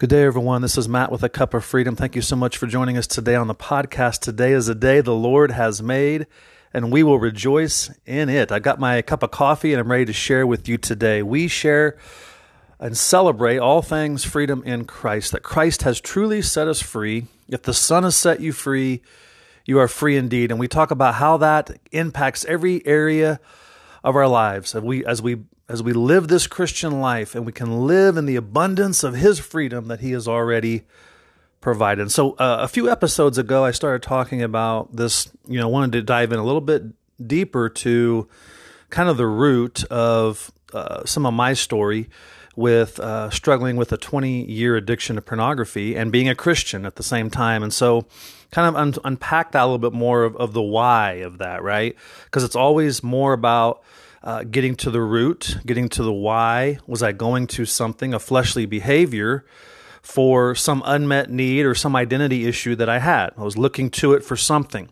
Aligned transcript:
Good 0.00 0.08
day, 0.08 0.22
everyone. 0.22 0.62
This 0.62 0.78
is 0.78 0.88
Matt 0.88 1.12
with 1.12 1.22
a 1.22 1.28
Cup 1.28 1.52
of 1.52 1.62
Freedom. 1.62 1.94
Thank 1.94 2.16
you 2.16 2.22
so 2.22 2.34
much 2.34 2.56
for 2.56 2.66
joining 2.66 2.96
us 2.96 3.06
today 3.06 3.34
on 3.34 3.48
the 3.48 3.54
podcast. 3.54 4.20
Today 4.20 4.52
is 4.52 4.66
a 4.66 4.74
day 4.74 5.02
the 5.02 5.14
Lord 5.14 5.50
has 5.50 5.82
made, 5.82 6.26
and 6.72 6.90
we 6.90 7.02
will 7.02 7.18
rejoice 7.18 7.90
in 8.06 8.30
it. 8.30 8.50
I 8.50 8.60
got 8.60 8.80
my 8.80 9.02
cup 9.02 9.22
of 9.22 9.30
coffee 9.30 9.74
and 9.74 9.78
I'm 9.78 9.90
ready 9.90 10.06
to 10.06 10.14
share 10.14 10.46
with 10.46 10.66
you 10.70 10.78
today. 10.78 11.22
We 11.22 11.48
share 11.48 11.98
and 12.78 12.96
celebrate 12.96 13.58
all 13.58 13.82
things 13.82 14.24
freedom 14.24 14.62
in 14.64 14.86
Christ, 14.86 15.32
that 15.32 15.42
Christ 15.42 15.82
has 15.82 16.00
truly 16.00 16.40
set 16.40 16.66
us 16.66 16.80
free. 16.80 17.26
If 17.46 17.64
the 17.64 17.74
Son 17.74 18.04
has 18.04 18.16
set 18.16 18.40
you 18.40 18.52
free, 18.52 19.02
you 19.66 19.78
are 19.78 19.86
free 19.86 20.16
indeed. 20.16 20.50
And 20.50 20.58
we 20.58 20.66
talk 20.66 20.90
about 20.90 21.16
how 21.16 21.36
that 21.36 21.78
impacts 21.92 22.46
every 22.46 22.86
area 22.86 23.38
of 24.02 24.16
our 24.16 24.28
lives 24.28 24.74
as 24.74 24.82
we 24.82 25.04
as 25.04 25.20
we 25.20 25.40
as 25.70 25.84
we 25.84 25.92
live 25.92 26.26
this 26.26 26.48
Christian 26.48 27.00
life 27.00 27.36
and 27.36 27.46
we 27.46 27.52
can 27.52 27.86
live 27.86 28.16
in 28.16 28.26
the 28.26 28.34
abundance 28.34 29.04
of 29.04 29.14
his 29.14 29.38
freedom 29.38 29.86
that 29.86 30.00
he 30.00 30.10
has 30.10 30.26
already 30.26 30.82
provided. 31.60 32.10
So 32.10 32.32
uh, 32.32 32.58
a 32.60 32.66
few 32.66 32.90
episodes 32.90 33.38
ago 33.38 33.64
I 33.64 33.70
started 33.70 34.02
talking 34.02 34.42
about 34.42 34.96
this, 34.96 35.30
you 35.46 35.60
know, 35.60 35.68
wanted 35.68 35.92
to 35.92 36.02
dive 36.02 36.32
in 36.32 36.40
a 36.40 36.44
little 36.44 36.60
bit 36.60 36.82
deeper 37.24 37.68
to 37.68 38.28
kind 38.88 39.08
of 39.08 39.16
the 39.16 39.28
root 39.28 39.84
of 39.84 40.50
uh, 40.72 41.04
some 41.04 41.24
of 41.24 41.34
my 41.34 41.52
story 41.52 42.10
with 42.56 42.98
uh, 42.98 43.30
struggling 43.30 43.76
with 43.76 43.92
a 43.92 43.96
20 43.96 44.50
year 44.50 44.74
addiction 44.74 45.14
to 45.14 45.22
pornography 45.22 45.94
and 45.94 46.10
being 46.10 46.28
a 46.28 46.34
Christian 46.34 46.84
at 46.84 46.96
the 46.96 47.04
same 47.04 47.30
time. 47.30 47.62
And 47.62 47.72
so, 47.72 48.06
kind 48.50 48.66
of 48.66 48.74
un- 48.74 48.94
unpack 49.04 49.52
that 49.52 49.62
a 49.62 49.66
little 49.66 49.78
bit 49.78 49.92
more 49.92 50.24
of, 50.24 50.34
of 50.36 50.52
the 50.52 50.62
why 50.62 51.12
of 51.22 51.38
that, 51.38 51.62
right? 51.62 51.94
Because 52.24 52.42
it's 52.42 52.56
always 52.56 53.04
more 53.04 53.32
about 53.32 53.84
uh, 54.22 54.44
getting 54.44 54.74
to 54.76 54.90
the 54.90 55.00
root, 55.00 55.56
getting 55.64 55.88
to 55.90 56.02
the 56.02 56.12
why. 56.12 56.78
Was 56.86 57.02
I 57.02 57.12
going 57.12 57.46
to 57.48 57.64
something, 57.64 58.12
a 58.12 58.18
fleshly 58.18 58.66
behavior, 58.66 59.44
for 60.02 60.54
some 60.54 60.82
unmet 60.84 61.30
need 61.30 61.64
or 61.64 61.74
some 61.74 61.96
identity 61.96 62.46
issue 62.46 62.74
that 62.76 62.88
I 62.88 62.98
had? 62.98 63.30
I 63.36 63.42
was 63.42 63.56
looking 63.56 63.90
to 63.90 64.12
it 64.12 64.24
for 64.24 64.36
something. 64.36 64.88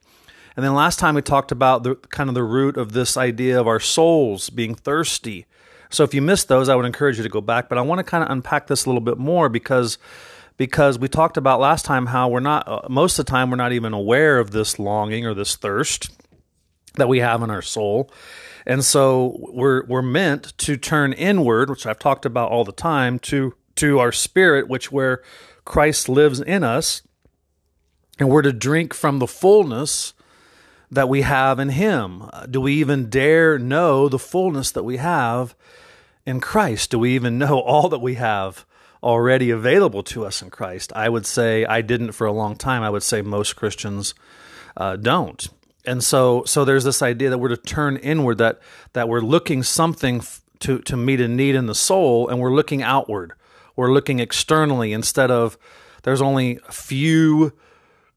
And 0.57 0.65
then 0.65 0.75
last 0.75 0.99
time 0.99 1.15
we 1.15 1.23
talked 1.23 1.53
about 1.53 1.85
the 1.85 1.95
kind 1.95 2.29
of 2.29 2.35
the 2.35 2.43
root 2.43 2.77
of 2.77 2.93
this 2.93 3.17
idea 3.17 3.61
of 3.61 3.69
our 3.69 3.79
souls 3.79 4.51
being 4.51 4.75
thirsty. 4.75 5.47
So 5.91 6.05
if 6.05 6.13
you 6.13 6.21
missed 6.21 6.49
those, 6.49 6.69
I 6.69 6.75
would 6.75 6.85
encourage 6.85 7.17
you 7.17 7.23
to 7.23 7.29
go 7.29 7.41
back. 7.41 7.69
But 7.69 7.79
I 7.79 7.83
want 7.83 8.01
to 8.01 8.03
kind 8.03 8.25
of 8.25 8.31
unpack 8.31 8.67
this 8.67 8.85
a 8.85 8.89
little 8.89 9.01
bit 9.01 9.19
more 9.19 9.49
because 9.49 9.99
because 10.57 10.99
we 10.99 11.07
talked 11.07 11.37
about 11.37 11.61
last 11.61 11.85
time 11.85 12.07
how 12.07 12.29
we're 12.29 12.41
not 12.41 12.67
uh, 12.67 12.81
most 12.89 13.19
of 13.19 13.25
the 13.27 13.31
time 13.31 13.51
we're 13.51 13.57
not 13.57 13.73
even 13.73 13.93
aware 13.93 14.41
of 14.41 14.51
this 14.51 14.79
longing 14.79 15.25
or 15.25 15.33
this 15.33 15.55
thirst 15.55 16.11
that 16.95 17.09
we 17.09 17.21
have 17.21 17.43
in 17.43 17.51
our 17.51 17.63
soul. 17.63 18.11
And 18.69 18.85
so 18.85 19.35
we're 19.51 19.85
we're 19.87 20.03
meant 20.03 20.57
to 20.59 20.77
turn 20.77 21.15
inward, 21.15 21.71
which 21.71 21.87
I've 21.87 21.99
talked 21.99 22.27
about 22.27 22.51
all 22.51 22.65
the 22.65 22.73
time, 22.73 23.19
to 23.21 23.55
to 23.77 23.99
our 23.99 24.13
spirit, 24.13 24.69
which 24.69 24.93
where 24.93 25.23
Christ 25.65 26.07
lives 26.07 26.41
in 26.41 26.63
us, 26.63 27.01
and 28.19 28.29
we're 28.29 28.43
to 28.43 28.53
drink 28.53 28.93
from 28.93 29.21
the 29.21 29.27
fullness 29.27 30.13
that 30.91 31.09
we 31.09 31.23
have 31.23 31.59
in 31.59 31.71
him. 31.71 32.29
Do 32.51 32.61
we 32.61 32.75
even 32.75 33.09
dare 33.09 33.59
know 33.59 34.07
the 34.07 34.19
fullness 34.19 34.71
that 34.73 34.85
we 34.85 34.99
have 34.99 35.55
in 36.27 36.39
Christ? 36.39 36.91
Do 36.91 36.99
we 36.99 37.15
even 37.15 37.39
know 37.39 37.61
all 37.61 37.89
that 37.89 38.01
we 38.01 38.15
have 38.15 38.67
already 39.03 39.51
available 39.51 40.03
to 40.03 40.27
us 40.27 40.43
in 40.43 40.51
Christ? 40.51 40.93
I 40.95 41.09
would 41.09 41.25
say 41.25 41.65
I 41.65 41.81
didn't 41.81 42.13
for 42.13 42.27
a 42.27 42.33
long 42.33 42.55
time. 42.55 42.83
I 42.83 42.91
would 42.91 43.03
say 43.03 43.23
most 43.23 43.57
Christians 43.57 44.15
uh, 44.77 44.97
don't 44.97 45.49
and 45.89 46.05
so 46.05 46.45
so 46.45 46.65
there's 46.65 46.85
this 46.85 47.01
idea 47.01 47.31
that 47.31 47.39
we're 47.39 47.49
to 47.49 47.57
turn 47.57 47.97
inward 47.97 48.39
that 48.39 48.61
that 48.93 49.09
we're 49.09 49.21
looking 49.21 49.63
something 49.63 50.19
f- 50.19 50.43
to 50.61 50.81
to 50.81 50.97
meet 50.97 51.21
a 51.21 51.27
need 51.27 51.55
in 51.55 51.67
the 51.67 51.75
soul 51.75 52.29
and 52.29 52.39
we're 52.39 52.55
looking 52.55 52.83
outward. 52.83 53.33
We're 53.75 53.93
looking 53.93 54.21
externally 54.21 54.93
instead 54.93 55.31
of 55.31 55.57
there's 56.03 56.21
only 56.21 56.59
a 56.69 56.73
few 56.73 57.53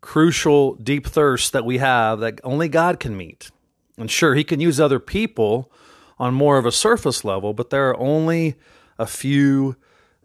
crucial 0.02 0.76
deep 0.76 1.08
thirsts 1.08 1.50
that 1.52 1.64
we 1.64 1.78
have 1.78 2.20
that 2.20 2.42
only 2.44 2.68
God 2.68 3.00
can 3.00 3.16
meet. 3.16 3.52
And 3.98 4.12
sure 4.12 4.36
he 4.36 4.44
can 4.44 4.60
use 4.60 4.80
other 4.80 5.00
people 5.00 5.72
on 6.20 6.34
more 6.34 6.58
of 6.58 6.66
a 6.66 6.72
surface 6.72 7.24
level 7.24 7.54
but 7.54 7.70
there 7.70 7.90
are 7.90 7.98
only 7.98 8.56
a 9.00 9.08
few 9.08 9.78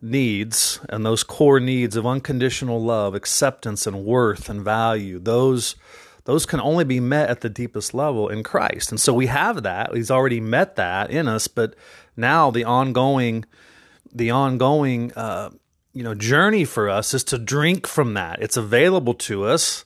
needs 0.03 0.81
and 0.89 1.07
those 1.07 1.23
core 1.23 1.61
needs 1.61 1.97
of 1.97 2.07
unconditional 2.07 2.83
love 2.83 3.15
acceptance 3.15 3.87
and 3.87 4.05
worth 4.05 4.49
and 4.49 4.63
value 4.63 5.19
those 5.19 5.77
those 6.27 6.45
can 6.45 6.61
only 6.61 6.85
be 6.85 7.01
met 7.01 7.31
at 7.31 7.41
the 7.41 7.49
deepest 7.49 7.95
level 7.95 8.29
in 8.29 8.43
Christ. 8.43 8.91
And 8.91 9.01
so 9.01 9.15
we 9.15 9.27
have 9.27 9.63
that. 9.63 9.95
He's 9.95 10.11
already 10.11 10.41
met 10.41 10.77
that 10.77 11.11
in 11.11 11.27
us, 11.27 11.49
but 11.49 11.75
now 12.17 12.51
the 12.51 12.65
ongoing 12.65 13.45
the 14.13 14.31
ongoing 14.31 15.13
uh, 15.15 15.51
you 15.93 16.03
know 16.03 16.15
journey 16.15 16.65
for 16.65 16.89
us 16.89 17.15
is 17.15 17.25
to 17.25 17.39
drink 17.39 17.87
from 17.87 18.15
that. 18.15 18.43
It's 18.43 18.57
available 18.57 19.15
to 19.15 19.45
us 19.45 19.85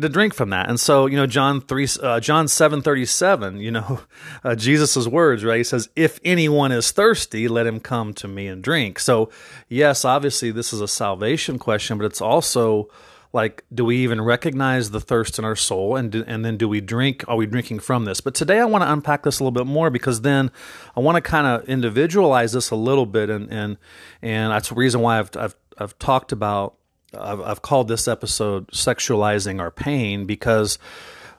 to 0.00 0.08
drink 0.08 0.34
from 0.34 0.50
that. 0.50 0.68
And 0.68 0.78
so, 0.78 1.06
you 1.06 1.16
know, 1.16 1.26
John 1.26 1.60
3 1.60 1.88
uh, 2.02 2.20
John 2.20 2.46
7:37, 2.46 3.60
you 3.60 3.70
know, 3.70 4.00
uh, 4.44 4.54
Jesus' 4.54 5.06
words, 5.06 5.44
right? 5.44 5.58
He 5.58 5.64
says, 5.64 5.88
"If 5.96 6.20
anyone 6.24 6.72
is 6.72 6.90
thirsty, 6.90 7.48
let 7.48 7.66
him 7.66 7.80
come 7.80 8.14
to 8.14 8.28
me 8.28 8.46
and 8.46 8.62
drink." 8.62 8.98
So, 8.98 9.30
yes, 9.68 10.04
obviously 10.04 10.50
this 10.50 10.72
is 10.72 10.80
a 10.80 10.88
salvation 10.88 11.58
question, 11.58 11.98
but 11.98 12.04
it's 12.04 12.20
also 12.20 12.88
like 13.32 13.64
do 13.72 13.84
we 13.84 13.98
even 13.98 14.20
recognize 14.20 14.90
the 14.90 15.00
thirst 15.00 15.38
in 15.38 15.44
our 15.44 15.56
soul? 15.56 15.96
And 15.96 16.10
do, 16.10 16.24
and 16.26 16.44
then 16.44 16.56
do 16.56 16.68
we 16.68 16.80
drink 16.80 17.24
are 17.28 17.36
we 17.36 17.46
drinking 17.46 17.80
from 17.80 18.04
this? 18.04 18.20
But 18.20 18.34
today 18.34 18.60
i 18.60 18.64
want 18.64 18.82
to 18.82 18.92
unpack 18.92 19.22
this 19.22 19.40
a 19.40 19.44
little 19.44 19.52
bit 19.52 19.66
more 19.66 19.90
because 19.90 20.22
then 20.22 20.50
i 20.96 21.00
want 21.00 21.16
to 21.16 21.20
kind 21.20 21.46
of 21.46 21.68
individualize 21.68 22.52
this 22.52 22.70
a 22.70 22.76
little 22.76 23.06
bit 23.06 23.30
and 23.30 23.50
and 23.52 23.76
and 24.22 24.52
that's 24.52 24.68
the 24.68 24.74
reason 24.74 25.00
why 25.00 25.18
i've 25.18 25.30
i've, 25.36 25.56
I've 25.76 25.98
talked 25.98 26.32
about 26.32 26.74
I've, 27.16 27.40
I've 27.40 27.62
called 27.62 27.88
this 27.88 28.06
episode 28.06 28.68
sexualizing 28.68 29.60
our 29.60 29.70
pain 29.70 30.26
because 30.26 30.78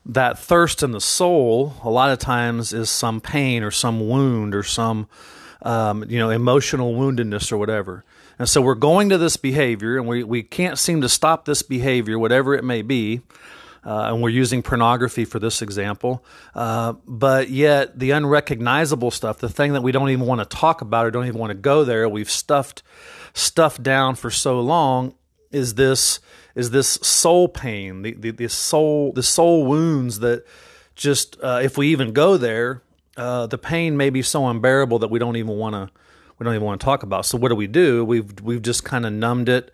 that 0.05 0.39
thirst 0.39 0.81
in 0.81 0.91
the 0.91 1.01
soul 1.01 1.73
a 1.83 1.89
lot 1.89 2.09
of 2.09 2.19
times 2.19 2.73
is 2.73 2.89
some 2.89 3.22
pain 3.22 3.63
or 3.63 3.72
some 3.72 4.07
wound 4.07 4.55
or 4.55 4.63
some 4.63 5.07
um, 5.61 6.05
you 6.09 6.17
know 6.17 6.29
emotional 6.29 6.94
woundedness 6.94 7.51
or 7.51 7.57
whatever 7.57 8.03
and 8.39 8.47
so 8.47 8.61
we're 8.61 8.75
going 8.75 9.09
to 9.09 9.17
this 9.17 9.35
behavior, 9.38 9.97
and 9.97 10.07
we, 10.07 10.23
we 10.23 10.41
can't 10.41 10.79
seem 10.79 11.01
to 11.01 11.09
stop 11.09 11.44
this 11.44 11.61
behavior, 11.61 12.17
whatever 12.17 12.55
it 12.55 12.63
may 12.63 12.81
be. 12.81 13.22
Uh, 13.85 14.11
and 14.11 14.22
we're 14.22 14.29
using 14.29 14.61
pornography 14.61 15.23
for 15.23 15.39
this 15.39 15.61
example. 15.61 16.23
Uh, 16.53 16.94
but 17.05 17.49
yet, 17.49 17.97
the 17.97 18.11
unrecognizable 18.11 19.09
stuff, 19.09 19.38
the 19.39 19.47
thing 19.47 19.73
that 19.73 19.81
we 19.81 19.91
don't 19.91 20.09
even 20.09 20.25
want 20.25 20.41
to 20.41 20.45
talk 20.57 20.81
about 20.81 21.05
or 21.05 21.11
don't 21.11 21.28
even 21.28 21.39
want 21.39 21.51
to 21.51 21.57
go 21.57 21.83
there, 21.83 22.07
we've 22.09 22.29
stuffed 22.29 22.83
stuffed 23.33 23.81
down 23.81 24.16
for 24.16 24.29
so 24.29 24.59
long, 24.59 25.16
is 25.51 25.75
this 25.75 26.19
is 26.55 26.72
this 26.72 26.88
soul 27.01 27.47
pain, 27.47 28.01
the 28.01 28.13
the, 28.13 28.31
the 28.31 28.49
soul 28.49 29.13
the 29.13 29.23
soul 29.23 29.66
wounds 29.66 30.19
that 30.19 30.45
just 30.95 31.38
uh, 31.41 31.61
if 31.63 31.78
we 31.78 31.88
even 31.88 32.11
go 32.11 32.35
there, 32.35 32.81
uh, 33.16 33.47
the 33.47 33.57
pain 33.57 33.95
may 33.95 34.09
be 34.09 34.22
so 34.22 34.45
unbearable 34.45 34.99
that 34.99 35.09
we 35.09 35.19
don't 35.19 35.38
even 35.38 35.57
want 35.57 35.73
to 35.75 35.89
we 36.39 36.45
don't 36.45 36.55
even 36.55 36.66
want 36.66 36.79
to 36.79 36.85
talk 36.85 37.03
about. 37.03 37.25
So 37.25 37.38
what 37.38 37.50
do 37.50 37.55
we 37.55 37.67
do? 37.67 38.03
We've 38.05 38.39
we've 38.41 38.61
just 38.61 38.83
kind 38.83 39.05
of 39.05 39.13
numbed 39.13 39.50
it 39.50 39.72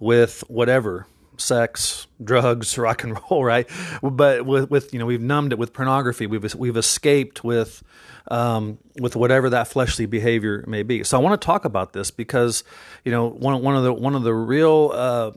with 0.00 0.42
whatever 0.48 1.06
sex, 1.38 2.06
drugs, 2.22 2.78
rock 2.78 3.04
and 3.04 3.18
roll, 3.30 3.44
right? 3.44 3.68
But 4.02 4.46
with, 4.46 4.70
with 4.70 4.92
you 4.92 4.98
know 4.98 5.06
we've 5.06 5.20
numbed 5.20 5.52
it 5.52 5.58
with 5.58 5.72
pornography. 5.72 6.26
We've 6.26 6.54
we've 6.54 6.76
escaped 6.76 7.44
with 7.44 7.82
um, 8.28 8.78
with 8.98 9.14
whatever 9.14 9.50
that 9.50 9.68
fleshly 9.68 10.06
behavior 10.06 10.64
may 10.66 10.82
be. 10.82 11.04
So 11.04 11.18
I 11.18 11.20
want 11.20 11.40
to 11.40 11.44
talk 11.44 11.64
about 11.64 11.92
this 11.92 12.10
because 12.10 12.64
you 13.04 13.12
know 13.12 13.28
one 13.28 13.62
one 13.62 13.76
of 13.76 13.84
the 13.84 13.92
one 13.92 14.14
of 14.14 14.22
the 14.22 14.34
real 14.34 14.90
uh, 14.94 15.32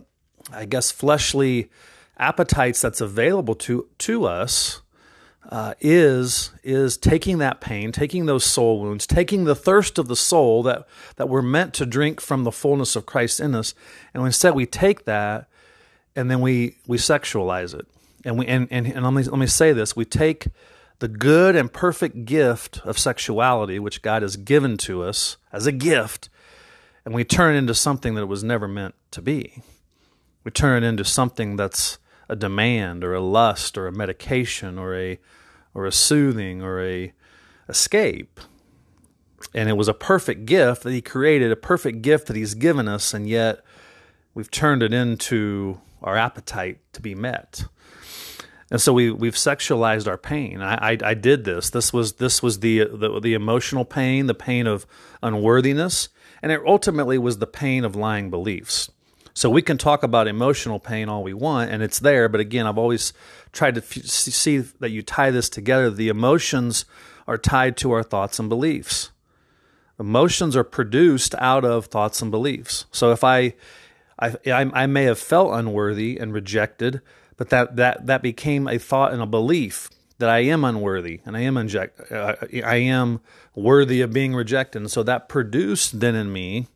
I 0.52 0.66
guess 0.66 0.92
fleshly 0.92 1.70
appetites 2.18 2.82
that's 2.82 3.02
available 3.02 3.56
to 3.56 3.88
to 4.00 4.26
us 4.26 4.82
uh, 5.48 5.74
is 5.80 6.52
is 6.64 6.98
taking 6.98 7.38
that 7.40 7.62
pain, 7.62 7.92
taking 7.92 8.26
those 8.26 8.44
soul 8.44 8.80
wounds, 8.82 9.08
taking 9.08 9.46
the 9.46 9.56
thirst 9.56 9.98
of 9.98 10.08
the 10.08 10.16
soul 10.16 10.64
that 10.64 10.88
that 11.16 11.30
we're 11.30 11.42
meant 11.42 11.74
to 11.76 11.86
drink 11.86 12.20
from 12.22 12.44
the 12.44 12.52
fullness 12.52 12.96
of 12.96 13.06
Christ 13.06 13.40
in 13.40 13.56
us, 13.56 13.74
and 14.14 14.24
instead 14.26 14.54
we 14.54 14.66
take 14.66 15.06
that 15.06 15.48
and 16.16 16.30
then 16.30 16.42
we 16.42 16.76
we 16.88 16.98
sexualize 16.98 17.74
it, 17.74 17.88
and 18.26 18.38
we 18.38 18.46
and 18.46 18.68
and, 18.72 18.88
and 18.88 19.04
let 19.04 19.14
me 19.14 19.24
let 19.24 19.40
me 19.40 19.48
say 19.48 19.72
this: 19.72 19.96
we 19.96 20.06
take 20.06 20.48
the 21.00 21.08
good 21.08 21.56
and 21.56 21.72
perfect 21.72 22.26
gift 22.26 22.82
of 22.84 23.00
sexuality, 23.00 23.80
which 23.80 24.02
God 24.02 24.22
has 24.22 24.36
given 24.36 24.78
to 24.80 25.04
us 25.04 25.38
as 25.54 25.66
a 25.66 25.72
gift, 25.72 26.30
and 27.06 27.14
we 27.14 27.24
turn 27.24 27.56
it 27.56 27.60
into 27.60 27.74
something 27.74 28.16
that 28.16 28.24
it 28.24 28.28
was 28.28 28.44
never 28.44 28.68
meant 28.68 28.96
to 29.12 29.22
be. 29.22 29.64
We 30.44 30.52
turn 30.52 30.84
it 30.84 30.88
into 30.88 31.06
something 31.06 31.56
that's 31.56 31.98
a 32.30 32.36
demand 32.36 33.04
or 33.04 33.14
a 33.14 33.22
lust 33.22 33.78
or 33.78 33.88
a 33.88 33.92
medication 33.92 34.78
or 34.78 34.96
a 34.96 35.20
or 35.74 35.86
a 35.86 35.92
soothing 35.92 36.62
or 36.62 36.84
a 36.84 37.14
escape. 37.68 38.40
And 39.54 39.70
it 39.70 39.78
was 39.78 39.88
a 39.88 39.94
perfect 39.94 40.46
gift 40.46 40.84
that 40.84 40.92
he 40.92 41.02
created, 41.02 41.52
a 41.52 41.56
perfect 41.56 42.02
gift 42.02 42.28
that 42.28 42.36
he's 42.36 42.54
given 42.54 42.88
us, 42.88 43.14
and 43.14 43.28
yet 43.28 43.62
we've 44.34 44.52
turned 44.52 44.84
it 44.84 44.94
into 44.94 45.80
our 46.04 46.18
appetite 46.18 46.80
to 46.94 47.02
be 47.02 47.16
met. 47.16 47.66
And 48.72 48.80
so 48.80 48.94
we 48.94 49.10
we've 49.12 49.36
sexualized 49.36 50.08
our 50.08 50.18
pain. 50.18 50.62
I, 50.62 50.92
I, 50.92 50.98
I 51.04 51.14
did 51.14 51.44
this. 51.44 51.70
This 51.70 51.92
was 51.92 52.14
this 52.14 52.44
was 52.44 52.60
the, 52.60 52.86
the 52.86 53.20
the 53.20 53.34
emotional 53.34 53.86
pain, 53.86 54.28
the 54.28 54.36
pain 54.36 54.68
of 54.68 54.86
unworthiness, 55.24 56.10
and 56.42 56.52
it 56.52 56.62
ultimately 56.66 57.18
was 57.18 57.40
the 57.40 57.48
pain 57.48 57.84
of 57.84 57.96
lying 57.96 58.30
beliefs. 58.30 58.92
So 59.40 59.50
we 59.50 59.62
can 59.62 59.78
talk 59.78 60.04
about 60.04 60.28
emotional 60.28 60.80
pain 60.80 61.08
all 61.08 61.24
we 61.24 61.34
want, 61.34 61.72
and 61.72 61.82
it's 61.82 62.00
there. 62.00 62.28
But 62.28 62.42
again, 62.42 62.68
I've 62.68 62.78
always 62.78 63.14
tried 63.54 63.76
to 63.76 63.82
f- 63.82 64.04
see 64.04 64.58
that 64.58 64.90
you 64.90 65.02
tie 65.02 65.32
this 65.32 65.48
together. 65.48 65.90
The 65.90 66.10
emotions 66.10 66.84
are 67.26 67.38
tied 67.38 67.78
to 67.78 67.92
our 67.92 68.04
thoughts 68.04 68.38
and 68.38 68.50
beliefs. 68.50 69.12
Emotions 69.98 70.58
are 70.58 70.66
produced 70.66 71.36
out 71.36 71.64
of 71.64 71.86
thoughts 71.86 72.22
and 72.22 72.30
beliefs. 72.30 72.84
So 72.92 73.14
if 73.14 73.24
I, 73.24 73.54
I, 74.20 74.36
I 74.46 74.88
may 74.88 75.04
have 75.04 75.18
felt 75.18 75.54
unworthy 75.54 76.18
and 76.18 76.34
rejected, 76.34 77.00
but 77.38 77.48
that 77.48 77.78
that 77.78 78.08
that 78.08 78.22
became 78.22 78.68
a 78.68 78.78
thought 78.78 79.14
and 79.14 79.22
a 79.22 79.26
belief 79.26 79.90
that 80.18 80.30
I 80.30 80.40
am 80.40 80.66
unworthy 80.66 81.22
and 81.26 81.38
I 81.38 81.44
am 81.44 81.56
inject, 81.56 82.12
uh, 82.12 82.36
I 82.66 82.76
am 82.76 83.22
worthy 83.56 84.02
of 84.02 84.12
being 84.12 84.36
rejected. 84.36 84.82
And 84.82 84.92
so 84.92 85.02
that 85.04 85.30
produced 85.30 86.02
then 86.02 86.16
in 86.16 86.34
me 86.34 86.68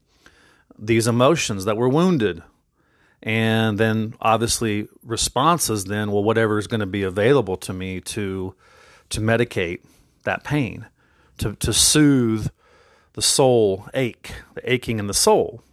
these 0.79 1.07
emotions 1.07 1.65
that 1.65 1.75
were 1.75 1.89
wounded. 1.89 2.41
And 3.23 3.77
then 3.77 4.15
obviously 4.19 4.89
responses 5.01 5.85
then, 5.85 6.11
well, 6.11 6.23
whatever 6.23 6.59
is 6.59 6.67
going 6.67 6.81
to 6.81 6.85
be 6.85 7.03
available 7.03 7.57
to 7.57 7.73
me 7.73 8.01
to 8.01 8.53
to 9.09 9.21
medicate 9.21 9.79
that 10.23 10.43
pain, 10.43 10.87
to, 11.37 11.53
to 11.55 11.71
soothe 11.71 12.49
the 13.13 13.21
soul 13.21 13.87
ache, 13.93 14.33
the 14.55 14.71
aching 14.71 14.97
in 14.99 15.07
the 15.07 15.13
soul 15.13 15.63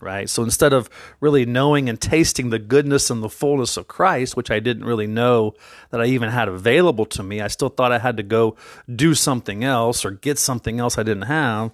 right? 0.00 0.28
So 0.28 0.42
instead 0.42 0.72
of 0.72 0.90
really 1.20 1.46
knowing 1.46 1.88
and 1.88 2.00
tasting 2.00 2.50
the 2.50 2.58
goodness 2.58 3.10
and 3.10 3.22
the 3.22 3.28
fullness 3.28 3.76
of 3.76 3.88
Christ, 3.88 4.36
which 4.36 4.50
I 4.50 4.60
didn't 4.60 4.84
really 4.84 5.06
know 5.06 5.54
that 5.90 6.00
I 6.00 6.06
even 6.06 6.30
had 6.30 6.48
available 6.48 7.06
to 7.06 7.22
me, 7.22 7.40
I 7.40 7.48
still 7.48 7.68
thought 7.68 7.92
I 7.92 7.98
had 7.98 8.16
to 8.18 8.22
go 8.22 8.56
do 8.94 9.14
something 9.14 9.64
else 9.64 10.04
or 10.04 10.10
get 10.10 10.38
something 10.38 10.78
else 10.78 10.98
I 10.98 11.02
didn't 11.02 11.22
have. 11.22 11.72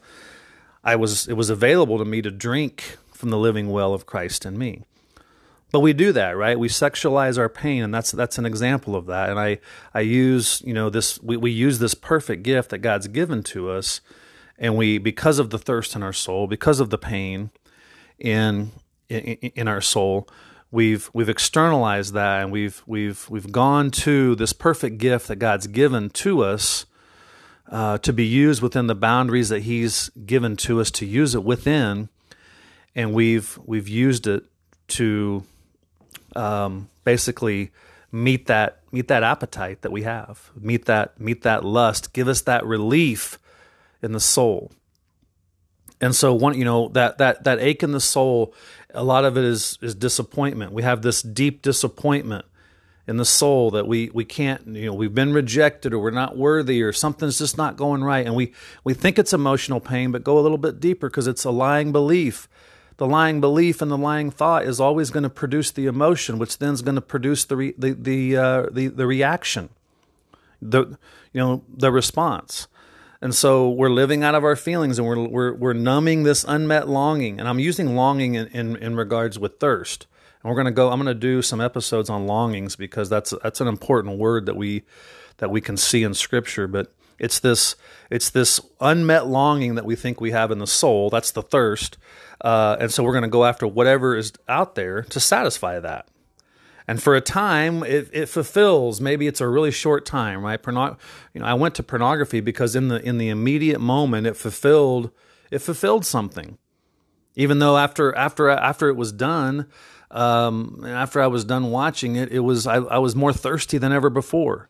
I 0.84 0.96
was 0.96 1.28
it 1.28 1.34
was 1.34 1.50
available 1.50 1.98
to 1.98 2.04
me 2.04 2.22
to 2.22 2.30
drink 2.30 2.96
from 3.12 3.30
the 3.30 3.38
living 3.38 3.70
well 3.70 3.94
of 3.94 4.06
Christ 4.06 4.44
in 4.44 4.58
me. 4.58 4.82
But 5.72 5.80
we 5.80 5.94
do 5.94 6.12
that, 6.12 6.36
right? 6.36 6.58
We 6.58 6.68
sexualize 6.68 7.38
our 7.38 7.48
pain, 7.48 7.82
and 7.82 7.94
that's 7.94 8.12
that's 8.12 8.36
an 8.36 8.44
example 8.44 8.94
of 8.94 9.06
that. 9.06 9.30
And 9.30 9.40
I 9.40 9.58
I 9.94 10.00
use 10.00 10.62
you 10.64 10.74
know 10.74 10.90
this 10.90 11.20
we, 11.22 11.38
we 11.38 11.50
use 11.50 11.78
this 11.78 11.94
perfect 11.94 12.42
gift 12.42 12.70
that 12.70 12.78
God's 12.78 13.08
given 13.08 13.42
to 13.44 13.70
us, 13.70 14.02
and 14.58 14.76
we 14.76 14.98
because 14.98 15.38
of 15.38 15.48
the 15.48 15.58
thirst 15.58 15.96
in 15.96 16.02
our 16.02 16.12
soul, 16.12 16.46
because 16.46 16.78
of 16.78 16.90
the 16.90 16.98
pain, 16.98 17.50
in 18.18 18.70
in, 19.08 19.52
in 19.54 19.66
our 19.66 19.80
soul, 19.80 20.28
we've 20.70 21.10
we've 21.14 21.30
externalized 21.30 22.12
that 22.12 22.42
and 22.42 22.52
we've 22.52 22.82
we've 22.86 23.28
we've 23.30 23.50
gone 23.50 23.90
to 23.90 24.34
this 24.34 24.52
perfect 24.52 24.98
gift 24.98 25.28
that 25.28 25.36
God's 25.36 25.66
given 25.66 26.10
to 26.10 26.44
us 26.44 26.84
uh, 27.70 27.96
to 27.98 28.12
be 28.12 28.26
used 28.26 28.60
within 28.60 28.88
the 28.88 28.94
boundaries 28.94 29.48
that 29.48 29.60
He's 29.60 30.10
given 30.26 30.54
to 30.58 30.82
us 30.82 30.90
to 30.90 31.06
use 31.06 31.34
it 31.34 31.44
within, 31.44 32.10
and 32.94 33.14
we've 33.14 33.58
we've 33.64 33.88
used 33.88 34.26
it 34.26 34.44
to 34.88 35.44
um, 36.36 36.88
basically 37.04 37.70
meet 38.10 38.46
that 38.46 38.80
meet 38.92 39.08
that 39.08 39.22
appetite 39.22 39.82
that 39.82 39.90
we 39.90 40.02
have, 40.02 40.50
meet 40.54 40.84
that 40.86 41.18
meet 41.20 41.42
that 41.42 41.64
lust, 41.64 42.12
give 42.12 42.28
us 42.28 42.42
that 42.42 42.64
relief 42.64 43.38
in 44.02 44.12
the 44.12 44.20
soul. 44.20 44.70
And 46.00 46.14
so 46.14 46.34
one, 46.34 46.58
you 46.58 46.64
know, 46.64 46.88
that 46.88 47.18
that 47.18 47.44
that 47.44 47.60
ache 47.60 47.82
in 47.82 47.92
the 47.92 48.00
soul, 48.00 48.54
a 48.92 49.04
lot 49.04 49.24
of 49.24 49.38
it 49.38 49.44
is 49.44 49.78
is 49.80 49.94
disappointment. 49.94 50.72
We 50.72 50.82
have 50.82 51.02
this 51.02 51.22
deep 51.22 51.62
disappointment 51.62 52.44
in 53.06 53.16
the 53.16 53.24
soul 53.24 53.70
that 53.70 53.86
we 53.86 54.10
we 54.12 54.24
can't, 54.24 54.66
you 54.66 54.86
know, 54.86 54.94
we've 54.94 55.14
been 55.14 55.32
rejected 55.32 55.92
or 55.92 55.98
we're 56.00 56.10
not 56.10 56.36
worthy 56.36 56.82
or 56.82 56.92
something's 56.92 57.38
just 57.38 57.56
not 57.56 57.76
going 57.76 58.02
right, 58.02 58.26
and 58.26 58.34
we 58.34 58.52
we 58.84 58.94
think 58.94 59.18
it's 59.18 59.32
emotional 59.32 59.80
pain, 59.80 60.10
but 60.12 60.24
go 60.24 60.38
a 60.38 60.40
little 60.42 60.58
bit 60.58 60.80
deeper 60.80 61.08
because 61.08 61.26
it's 61.26 61.44
a 61.44 61.50
lying 61.50 61.92
belief. 61.92 62.48
The 62.96 63.06
lying 63.06 63.40
belief 63.40 63.82
and 63.82 63.90
the 63.90 63.98
lying 63.98 64.30
thought 64.30 64.64
is 64.64 64.80
always 64.80 65.10
going 65.10 65.22
to 65.22 65.30
produce 65.30 65.70
the 65.70 65.86
emotion, 65.86 66.38
which 66.38 66.58
then 66.58 66.74
is 66.74 66.82
going 66.82 66.94
to 66.94 67.00
produce 67.00 67.44
the 67.44 67.56
re, 67.56 67.74
the 67.76 67.92
the, 67.92 68.36
uh, 68.36 68.66
the 68.70 68.88
the 68.88 69.06
reaction, 69.06 69.70
the 70.60 70.98
you 71.32 71.40
know 71.40 71.64
the 71.68 71.90
response. 71.90 72.68
And 73.22 73.32
so 73.32 73.70
we're 73.70 73.88
living 73.88 74.24
out 74.24 74.34
of 74.34 74.42
our 74.42 74.56
feelings 74.56 74.98
and 74.98 75.06
we're, 75.06 75.28
we're, 75.28 75.54
we're 75.54 75.72
numbing 75.74 76.24
this 76.24 76.44
unmet 76.46 76.88
longing. 76.88 77.38
And 77.38 77.48
I'm 77.48 77.60
using 77.60 77.94
longing 77.94 78.34
in, 78.34 78.48
in, 78.48 78.76
in 78.76 78.96
regards 78.96 79.38
with 79.38 79.60
thirst. 79.60 80.08
And 80.42 80.50
we're 80.50 80.56
going 80.56 80.66
to 80.66 80.72
go, 80.72 80.90
I'm 80.90 80.98
going 81.00 81.06
to 81.06 81.14
do 81.14 81.40
some 81.40 81.60
episodes 81.60 82.10
on 82.10 82.26
longings 82.26 82.74
because 82.74 83.08
that's, 83.08 83.32
that's 83.40 83.60
an 83.60 83.68
important 83.68 84.18
word 84.18 84.46
that 84.46 84.56
we, 84.56 84.82
that 85.36 85.50
we 85.52 85.60
can 85.60 85.76
see 85.76 86.02
in 86.02 86.14
scripture. 86.14 86.66
But 86.66 86.92
it's 87.20 87.38
this, 87.38 87.76
it's 88.10 88.28
this 88.28 88.60
unmet 88.80 89.28
longing 89.28 89.76
that 89.76 89.84
we 89.84 89.94
think 89.94 90.20
we 90.20 90.32
have 90.32 90.50
in 90.50 90.58
the 90.58 90.66
soul. 90.66 91.08
That's 91.08 91.30
the 91.30 91.42
thirst. 91.42 91.98
Uh, 92.42 92.76
and 92.80 92.92
so 92.92 93.04
we're 93.04 93.12
going 93.12 93.22
to 93.22 93.28
go 93.28 93.44
after 93.44 93.66
whatever 93.66 94.16
is 94.16 94.32
out 94.48 94.74
there 94.74 95.02
to 95.02 95.20
satisfy 95.20 95.78
that. 95.78 96.08
And 96.88 97.00
for 97.00 97.14
a 97.14 97.20
time 97.20 97.84
it, 97.84 98.10
it 98.12 98.26
fulfills 98.26 99.00
maybe 99.00 99.28
it's 99.28 99.40
a 99.40 99.48
really 99.48 99.70
short 99.70 100.04
time 100.04 100.44
right? 100.44 100.60
Porno- 100.60 100.96
you 101.32 101.40
know 101.40 101.46
i 101.46 101.54
went 101.54 101.76
to 101.76 101.82
pornography 101.82 102.40
because 102.40 102.74
in 102.74 102.88
the 102.88 103.00
in 103.06 103.18
the 103.18 103.28
immediate 103.28 103.80
moment 103.80 104.26
it 104.26 104.36
fulfilled 104.36 105.10
it 105.50 105.60
fulfilled 105.60 106.04
something. 106.04 106.58
Even 107.36 107.60
though 107.60 107.78
after 107.78 108.14
after 108.16 108.50
after 108.50 108.88
it 108.88 108.96
was 108.96 109.12
done 109.12 109.68
um, 110.10 110.84
after 110.86 111.22
i 111.22 111.26
was 111.28 111.44
done 111.44 111.70
watching 111.70 112.16
it 112.16 112.30
it 112.32 112.40
was 112.40 112.66
I, 112.66 112.76
I 112.76 112.98
was 112.98 113.14
more 113.14 113.32
thirsty 113.32 113.78
than 113.78 113.92
ever 113.92 114.10
before. 114.10 114.68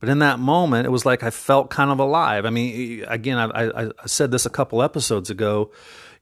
But 0.00 0.08
in 0.08 0.20
that 0.20 0.38
moment 0.38 0.86
it 0.86 0.90
was 0.90 1.04
like 1.04 1.24
i 1.24 1.30
felt 1.30 1.70
kind 1.70 1.90
of 1.90 1.98
alive. 1.98 2.46
I 2.46 2.50
mean 2.50 3.04
again 3.08 3.36
i, 3.36 3.48
I, 3.48 3.86
I 3.86 4.06
said 4.06 4.30
this 4.30 4.46
a 4.46 4.50
couple 4.50 4.80
episodes 4.80 5.28
ago 5.28 5.72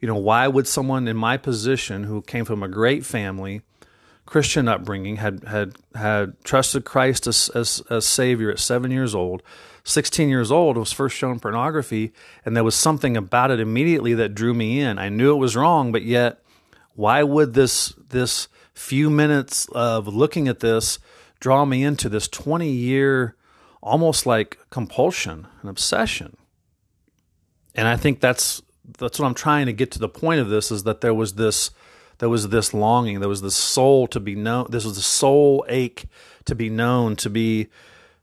you 0.00 0.08
know 0.08 0.16
why 0.16 0.48
would 0.48 0.69
someone 0.69 1.08
in 1.08 1.16
my 1.16 1.37
position 1.37 2.04
who 2.04 2.22
came 2.22 2.44
from 2.44 2.62
a 2.62 2.69
great 2.69 3.04
family 3.04 3.62
Christian 4.26 4.66
upbringing, 4.66 5.16
had 5.16 5.44
had 5.44 5.76
had 5.94 6.43
trusted 6.43 6.84
Christ 6.84 7.26
as, 7.28 7.48
as, 7.50 7.81
as 7.88 8.04
Savior 8.04 8.50
at 8.50 8.58
seven 8.58 8.90
years 8.90 9.14
old. 9.14 9.43
16 9.84 10.28
years 10.28 10.50
old 10.50 10.76
was 10.76 10.93
first 10.93 11.16
shown 11.16 11.38
pornography, 11.38 12.12
and 12.44 12.56
there 12.56 12.64
was 12.64 12.75
something 12.75 13.16
about 13.16 13.52
it 13.52 13.60
immediately 13.60 14.14
that 14.14 14.34
drew 14.34 14.52
me 14.52 14.81
in. 14.81 14.98
I 14.98 15.08
knew 15.08 15.32
it 15.32 15.38
was 15.38 15.54
wrong, 15.54 15.93
but 15.93 16.02
yet, 16.02 16.43
why 16.94 17.22
would 17.22 17.54
this 17.54 17.94
this 18.08 18.48
few 18.75 19.08
minutes 19.08 19.69
of 19.72 20.08
looking 20.08 20.48
at 20.48 20.58
this 20.58 20.98
draw 21.38 21.64
me 21.64 21.84
into 21.84 22.08
this 22.08 22.26
20 22.26 22.69
year, 22.69 23.37
almost 23.81 24.26
like 24.26 24.58
compulsion, 24.70 25.46
an 25.62 25.69
obsession? 25.69 26.36
And 27.76 27.86
I 27.86 27.96
think 27.96 28.19
that's 28.19 28.60
that's 28.98 29.19
what 29.19 29.26
I'm 29.26 29.34
trying 29.34 29.66
to 29.66 29.72
get 29.72 29.90
to 29.93 29.98
the 29.98 30.08
point 30.08 30.40
of 30.40 30.48
this 30.48 30.70
is 30.70 30.84
that 30.84 31.00
there 31.00 31.14
was 31.14 31.34
this 31.34 31.70
there 32.19 32.28
was 32.28 32.48
this 32.48 32.72
longing, 32.72 33.20
there 33.20 33.28
was 33.28 33.43
this 33.43 33.56
soul 33.56 34.06
to 34.08 34.20
be 34.20 34.34
known. 34.34 34.69
This 34.70 34.84
was 34.84 34.96
the 34.96 35.02
soul 35.02 35.64
ache 35.69 36.06
to 36.46 36.55
be 36.55 36.70
known, 36.70 37.16
to 37.16 37.28
be, 37.28 37.69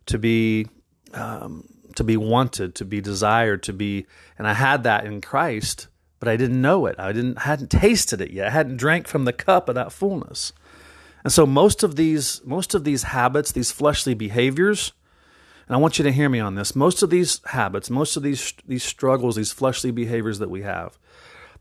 to 0.07 0.17
be, 0.17 0.67
um, 1.13 1.67
to 1.95 2.03
be 2.03 2.17
wanted, 2.17 2.73
to 2.75 2.85
be 2.85 3.01
desired, 3.01 3.61
to 3.63 3.73
be. 3.73 4.07
And 4.37 4.47
I 4.47 4.53
had 4.53 4.83
that 4.83 5.05
in 5.05 5.21
Christ, 5.21 5.87
but 6.19 6.27
I 6.27 6.37
didn't 6.37 6.61
know 6.61 6.87
it. 6.87 6.95
I 6.97 7.11
didn't 7.11 7.39
hadn't 7.39 7.69
tasted 7.69 8.19
it 8.19 8.31
yet. 8.31 8.47
I 8.47 8.49
hadn't 8.49 8.77
drank 8.77 9.07
from 9.07 9.25
the 9.25 9.33
cup 9.33 9.69
of 9.69 9.75
that 9.75 9.91
fullness. 9.91 10.53
And 11.23 11.31
so 11.31 11.45
most 11.45 11.83
of 11.83 11.95
these, 11.95 12.41
most 12.43 12.73
of 12.73 12.83
these 12.83 13.03
habits, 13.03 13.51
these 13.51 13.71
fleshly 13.71 14.13
behaviors, 14.13 14.91
and 15.67 15.75
I 15.75 15.79
want 15.79 15.97
you 15.97 16.03
to 16.03 16.11
hear 16.11 16.29
me 16.29 16.39
on 16.39 16.55
this. 16.55 16.75
Most 16.75 17.03
of 17.03 17.09
these 17.09 17.41
habits, 17.45 17.89
most 17.89 18.17
of 18.17 18.23
these 18.23 18.53
these 18.65 18.83
struggles, 18.83 19.35
these 19.35 19.51
fleshly 19.51 19.91
behaviors 19.91 20.39
that 20.39 20.49
we 20.49 20.61
have, 20.63 20.97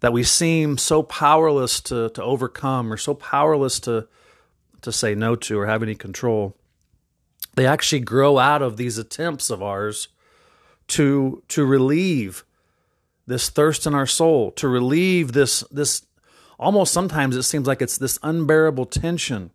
that 0.00 0.12
we 0.12 0.24
seem 0.24 0.76
so 0.76 1.02
powerless 1.02 1.80
to, 1.80 2.10
to 2.10 2.22
overcome 2.22 2.92
or 2.92 2.96
so 2.96 3.14
powerless 3.14 3.78
to, 3.80 4.08
to 4.82 4.90
say 4.90 5.14
no 5.14 5.36
to 5.36 5.58
or 5.58 5.66
have 5.66 5.82
any 5.82 5.94
control, 5.94 6.56
they 7.54 7.66
actually 7.66 8.00
grow 8.00 8.38
out 8.38 8.62
of 8.62 8.76
these 8.76 8.98
attempts 8.98 9.48
of 9.48 9.62
ours 9.62 10.08
to, 10.88 11.42
to 11.48 11.64
relieve 11.64 12.44
this 13.28 13.48
thirst 13.48 13.86
in 13.86 13.94
our 13.94 14.06
soul, 14.06 14.50
to 14.50 14.66
relieve 14.66 15.32
this, 15.32 15.60
this 15.70 16.02
almost 16.58 16.92
sometimes 16.92 17.36
it 17.36 17.44
seems 17.44 17.68
like 17.68 17.80
it's 17.80 17.98
this 17.98 18.18
unbearable 18.24 18.86
tension 18.86 19.52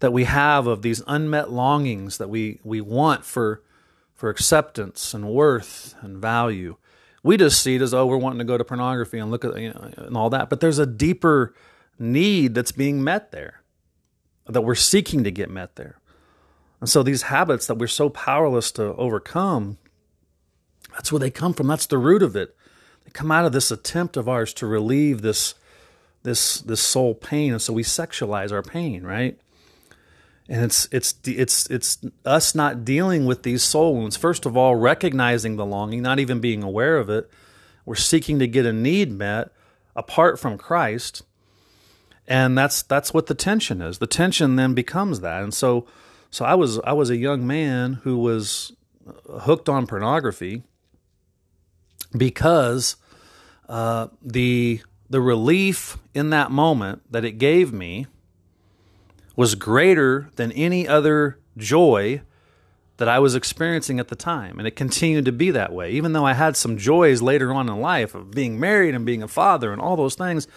that 0.00 0.12
we 0.12 0.24
have 0.24 0.66
of 0.66 0.82
these 0.82 1.02
unmet 1.06 1.50
longings 1.50 2.18
that 2.18 2.30
we, 2.30 2.60
we 2.62 2.80
want 2.80 3.24
for, 3.24 3.62
for 4.14 4.30
acceptance 4.30 5.14
and 5.14 5.28
worth 5.28 5.94
and 6.00 6.18
value. 6.18 6.76
We 7.22 7.36
just 7.36 7.62
see 7.62 7.76
it 7.76 7.82
as 7.82 7.92
oh 7.92 8.06
we're 8.06 8.16
wanting 8.16 8.38
to 8.38 8.44
go 8.44 8.56
to 8.56 8.64
pornography 8.64 9.18
and 9.18 9.30
look 9.30 9.44
at 9.44 9.58
you 9.60 9.70
know 9.70 9.90
and 9.96 10.16
all 10.16 10.30
that. 10.30 10.48
But 10.48 10.60
there's 10.60 10.78
a 10.78 10.86
deeper 10.86 11.52
need 11.98 12.54
that's 12.54 12.72
being 12.72 13.02
met 13.02 13.32
there 13.32 13.62
that 14.46 14.62
we're 14.62 14.76
seeking 14.76 15.24
to 15.24 15.30
get 15.30 15.50
met 15.50 15.76
there. 15.76 15.98
And 16.80 16.88
so 16.88 17.02
these 17.02 17.22
habits 17.22 17.66
that 17.66 17.74
we're 17.74 17.88
so 17.88 18.08
powerless 18.08 18.70
to 18.72 18.94
overcome 18.94 19.78
that's 20.98 21.12
where 21.12 21.20
they 21.20 21.30
come 21.30 21.54
from. 21.54 21.68
That's 21.68 21.86
the 21.86 21.98
root 21.98 22.22
of 22.22 22.34
it. 22.34 22.56
They 23.04 23.10
come 23.12 23.30
out 23.30 23.44
of 23.44 23.52
this 23.52 23.70
attempt 23.70 24.16
of 24.16 24.28
ours 24.28 24.52
to 24.54 24.66
relieve 24.66 25.22
this 25.22 25.54
this 26.24 26.60
this 26.60 26.80
soul 26.80 27.14
pain. 27.14 27.52
And 27.52 27.62
so 27.62 27.72
we 27.72 27.84
sexualize 27.84 28.50
our 28.52 28.62
pain 28.62 29.04
right 29.04 29.38
and 30.48 30.64
it's 30.64 30.88
it's 30.90 31.14
it's 31.24 31.68
it's 31.70 31.98
us 32.24 32.54
not 32.54 32.84
dealing 32.84 33.26
with 33.26 33.42
these 33.42 33.62
soul 33.62 33.94
wounds. 33.94 34.16
First 34.16 34.46
of 34.46 34.56
all 34.56 34.76
recognizing 34.76 35.56
the 35.56 35.66
longing 35.66 36.02
not 36.02 36.18
even 36.18 36.40
being 36.40 36.62
aware 36.62 36.96
of 36.96 37.10
it. 37.10 37.30
We're 37.84 37.94
seeking 37.96 38.38
to 38.38 38.46
get 38.46 38.66
a 38.66 38.72
need 38.72 39.12
met 39.12 39.50
apart 39.94 40.38
from 40.38 40.56
christ. 40.56 41.22
And 42.26 42.56
that's 42.56 42.82
that's 42.82 43.12
what 43.12 43.26
the 43.26 43.34
tension 43.34 43.82
is. 43.82 43.98
The 43.98 44.06
tension 44.06 44.56
then 44.56 44.74
becomes 44.74 45.20
that, 45.20 45.42
and 45.42 45.52
so 45.52 45.86
so 46.30 46.44
I 46.44 46.54
was 46.54 46.78
I 46.80 46.92
was 46.92 47.10
a 47.10 47.16
young 47.16 47.46
man 47.46 47.94
who 48.02 48.18
was 48.18 48.72
hooked 49.40 49.68
on 49.68 49.86
pornography 49.86 50.62
because 52.16 52.96
uh, 53.68 54.08
the 54.22 54.82
the 55.08 55.20
relief 55.22 55.96
in 56.14 56.30
that 56.30 56.50
moment 56.50 57.02
that 57.10 57.24
it 57.24 57.32
gave 57.32 57.72
me 57.72 58.06
was 59.38 59.54
greater 59.54 60.28
than 60.34 60.50
any 60.50 60.88
other 60.88 61.38
joy 61.56 62.20
that 62.96 63.08
I 63.08 63.20
was 63.20 63.36
experiencing 63.36 64.00
at 64.00 64.08
the 64.08 64.16
time. 64.16 64.58
And 64.58 64.66
it 64.66 64.74
continued 64.74 65.26
to 65.26 65.32
be 65.32 65.52
that 65.52 65.72
way. 65.72 65.92
Even 65.92 66.12
though 66.12 66.26
I 66.26 66.32
had 66.32 66.56
some 66.56 66.76
joys 66.76 67.22
later 67.22 67.52
on 67.52 67.68
in 67.68 67.80
life 67.80 68.16
of 68.16 68.32
being 68.32 68.58
married 68.58 68.96
and 68.96 69.06
being 69.06 69.22
a 69.22 69.28
father 69.28 69.72
and 69.72 69.80
all 69.80 69.94
those 69.94 70.16
things, 70.16 70.48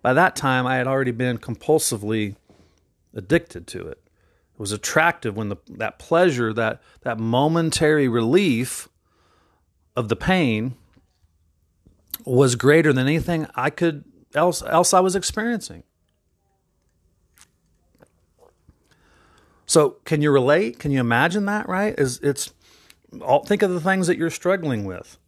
by 0.00 0.14
that 0.14 0.36
time 0.36 0.66
I 0.66 0.76
had 0.76 0.86
already 0.86 1.10
been 1.10 1.36
compulsively 1.36 2.36
addicted 3.12 3.66
to 3.66 3.88
it. 3.88 4.00
It 4.54 4.58
was 4.58 4.72
attractive 4.72 5.36
when 5.36 5.50
the, 5.50 5.56
that 5.72 5.98
pleasure, 5.98 6.54
that, 6.54 6.80
that 7.02 7.18
momentary 7.18 8.08
relief 8.08 8.88
of 9.94 10.08
the 10.08 10.16
pain 10.16 10.76
was 12.24 12.56
greater 12.56 12.90
than 12.90 13.06
anything 13.06 13.48
I 13.54 13.68
could 13.68 14.04
else 14.34 14.62
else 14.62 14.94
I 14.94 15.00
was 15.00 15.14
experiencing. 15.14 15.82
So, 19.66 19.96
can 20.04 20.20
you 20.20 20.30
relate? 20.30 20.78
Can 20.78 20.90
you 20.90 21.00
imagine 21.00 21.46
that? 21.46 21.68
Right? 21.68 21.98
Is 21.98 22.20
it's 22.22 22.52
all, 23.20 23.44
think 23.44 23.62
of 23.62 23.70
the 23.70 23.80
things 23.80 24.06
that 24.06 24.18
you're 24.18 24.30
struggling 24.30 24.84
with, 24.84 25.18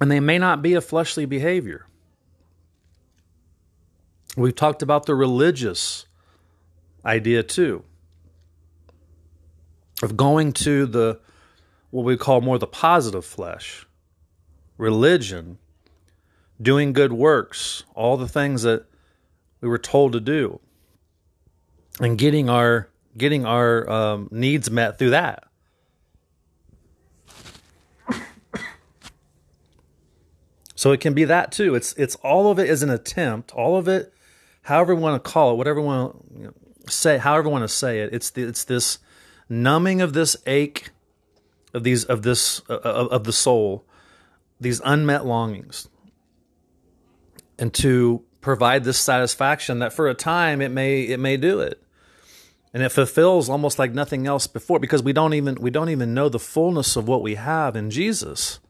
and 0.00 0.10
they 0.10 0.20
may 0.20 0.38
not 0.38 0.62
be 0.62 0.74
a 0.74 0.80
fleshly 0.80 1.26
behavior. 1.26 1.86
We've 4.36 4.54
talked 4.54 4.82
about 4.82 5.06
the 5.06 5.14
religious 5.14 6.06
idea 7.04 7.42
too 7.42 7.84
of 10.02 10.16
going 10.16 10.52
to 10.52 10.86
the 10.86 11.20
what 11.90 12.04
we 12.04 12.16
call 12.16 12.40
more 12.40 12.58
the 12.58 12.66
positive 12.66 13.24
flesh, 13.24 13.86
religion, 14.76 15.58
doing 16.60 16.92
good 16.92 17.12
works, 17.12 17.84
all 17.94 18.16
the 18.16 18.28
things 18.28 18.62
that 18.62 18.84
we 19.60 19.68
were 19.68 19.78
told 19.78 20.12
to 20.12 20.20
do 20.20 20.60
and 22.00 22.18
getting 22.18 22.48
our 22.48 22.88
getting 23.16 23.46
our 23.46 23.88
um, 23.88 24.28
needs 24.30 24.70
met 24.70 24.98
through 24.98 25.10
that. 25.10 25.46
So 30.76 30.92
it 30.92 31.00
can 31.00 31.14
be 31.14 31.24
that 31.24 31.52
too. 31.52 31.74
It's 31.74 31.94
it's 31.94 32.16
all 32.16 32.50
of 32.50 32.58
it 32.58 32.68
is 32.68 32.82
an 32.82 32.90
attempt. 32.90 33.52
All 33.54 33.76
of 33.76 33.88
it, 33.88 34.12
however 34.62 34.94
we 34.94 35.00
want 35.00 35.22
to 35.22 35.30
call 35.30 35.52
it, 35.52 35.56
whatever 35.56 35.80
we 35.80 35.86
want 35.86 36.86
to 36.86 36.92
say, 36.92 37.16
however 37.16 37.48
we 37.48 37.52
want 37.52 37.64
to 37.64 37.68
say 37.68 38.00
it. 38.00 38.10
It's 38.12 38.30
the, 38.30 38.42
it's 38.42 38.62
this 38.62 38.98
numbing 39.48 40.02
of 40.02 40.12
this 40.12 40.36
ache 40.46 40.90
of 41.72 41.82
these 41.82 42.04
of 42.04 42.22
this 42.22 42.60
uh, 42.68 42.74
of, 42.74 43.08
of 43.08 43.24
the 43.24 43.32
soul, 43.32 43.86
these 44.60 44.82
unmet 44.84 45.24
longings, 45.24 45.88
and 47.58 47.72
to 47.74 48.22
provide 48.42 48.84
this 48.84 48.98
satisfaction 48.98 49.78
that 49.78 49.94
for 49.94 50.08
a 50.08 50.14
time 50.14 50.60
it 50.60 50.70
may 50.70 51.00
it 51.02 51.18
may 51.18 51.38
do 51.38 51.58
it 51.60 51.82
and 52.76 52.84
it 52.84 52.90
fulfills 52.90 53.48
almost 53.48 53.78
like 53.78 53.94
nothing 53.94 54.26
else 54.26 54.46
before 54.46 54.78
because 54.78 55.02
we 55.02 55.14
don't 55.14 55.32
even 55.32 55.54
we 55.54 55.70
don't 55.70 55.88
even 55.88 56.12
know 56.12 56.28
the 56.28 56.38
fullness 56.38 56.94
of 56.94 57.08
what 57.08 57.22
we 57.22 57.36
have 57.36 57.74
in 57.74 57.90
Jesus. 57.90 58.60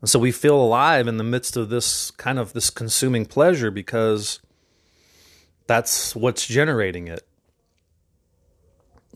And 0.00 0.08
so 0.08 0.20
we 0.20 0.30
feel 0.30 0.54
alive 0.54 1.08
in 1.08 1.16
the 1.16 1.24
midst 1.24 1.56
of 1.56 1.70
this 1.70 2.12
kind 2.12 2.38
of 2.38 2.52
this 2.52 2.70
consuming 2.70 3.26
pleasure 3.26 3.72
because 3.72 4.38
that's 5.66 6.14
what's 6.14 6.46
generating 6.46 7.08
it. 7.08 7.26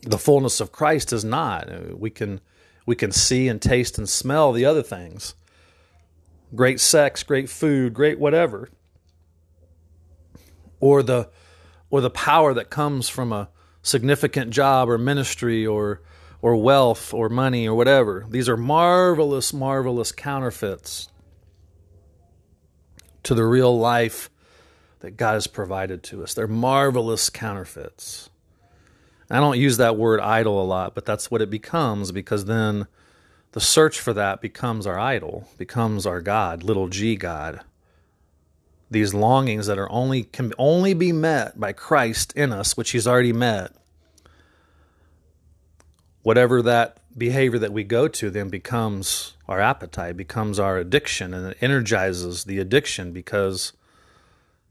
The 0.01 0.17
fullness 0.17 0.59
of 0.59 0.73
Christ 0.73 1.13
is 1.13 1.23
not. 1.23 1.69
We 1.97 2.09
can 2.09 2.41
we 2.85 2.97
can 2.97 3.13
see 3.13 3.47
and 3.47 3.61
taste 3.61 3.97
and 3.97 4.09
smell 4.09 4.51
the 4.51 4.65
other 4.65 4.83
things. 4.83 5.35
Great 6.53 6.81
sex, 6.81 7.23
great 7.23 7.49
food, 7.49 7.93
great 7.93 8.19
whatever. 8.19 8.67
Or 10.81 11.01
the 11.01 11.29
or 11.91 12.01
the 12.01 12.09
power 12.09 12.53
that 12.53 12.69
comes 12.69 13.09
from 13.09 13.31
a 13.31 13.49
significant 13.83 14.49
job 14.51 14.89
or 14.89 14.97
ministry 14.97 15.67
or 15.67 16.01
or 16.41 16.55
wealth 16.55 17.13
or 17.13 17.29
money 17.29 17.67
or 17.67 17.75
whatever. 17.75 18.25
These 18.27 18.49
are 18.49 18.57
marvelous, 18.57 19.53
marvelous 19.53 20.11
counterfeits 20.11 21.07
to 23.21 23.35
the 23.35 23.45
real 23.45 23.77
life 23.77 24.31
that 25.01 25.17
God 25.17 25.33
has 25.33 25.45
provided 25.45 26.01
to 26.03 26.23
us. 26.23 26.33
They're 26.33 26.47
marvelous 26.47 27.29
counterfeits. 27.29 28.31
I 29.29 29.39
don't 29.39 29.59
use 29.59 29.77
that 29.77 29.97
word 29.97 30.19
idol 30.19 30.61
a 30.61 30.65
lot, 30.65 30.95
but 30.95 31.05
that's 31.05 31.29
what 31.29 31.43
it 31.43 31.51
becomes 31.51 32.11
because 32.11 32.45
then 32.45 32.87
the 33.51 33.61
search 33.61 33.99
for 33.99 34.13
that 34.13 34.41
becomes 34.41 34.87
our 34.87 34.97
idol, 34.97 35.47
becomes 35.57 36.07
our 36.07 36.21
God, 36.21 36.63
little 36.63 36.87
g 36.87 37.15
God 37.15 37.61
these 38.91 39.13
longings 39.13 39.67
that 39.67 39.79
are 39.79 39.89
only 39.89 40.23
can 40.23 40.53
only 40.57 40.93
be 40.93 41.11
met 41.13 41.59
by 41.59 41.71
Christ 41.71 42.33
in 42.35 42.51
us, 42.51 42.75
which 42.75 42.91
He's 42.91 43.07
already 43.07 43.33
met. 43.33 43.73
Whatever 46.23 46.61
that 46.61 46.97
behavior 47.17 47.57
that 47.57 47.73
we 47.73 47.83
go 47.83 48.07
to 48.07 48.29
then 48.29 48.49
becomes 48.49 49.33
our 49.47 49.59
appetite, 49.59 50.17
becomes 50.17 50.59
our 50.59 50.77
addiction, 50.77 51.33
and 51.33 51.47
it 51.47 51.57
energizes 51.61 52.43
the 52.43 52.59
addiction 52.59 53.11
because 53.11 53.73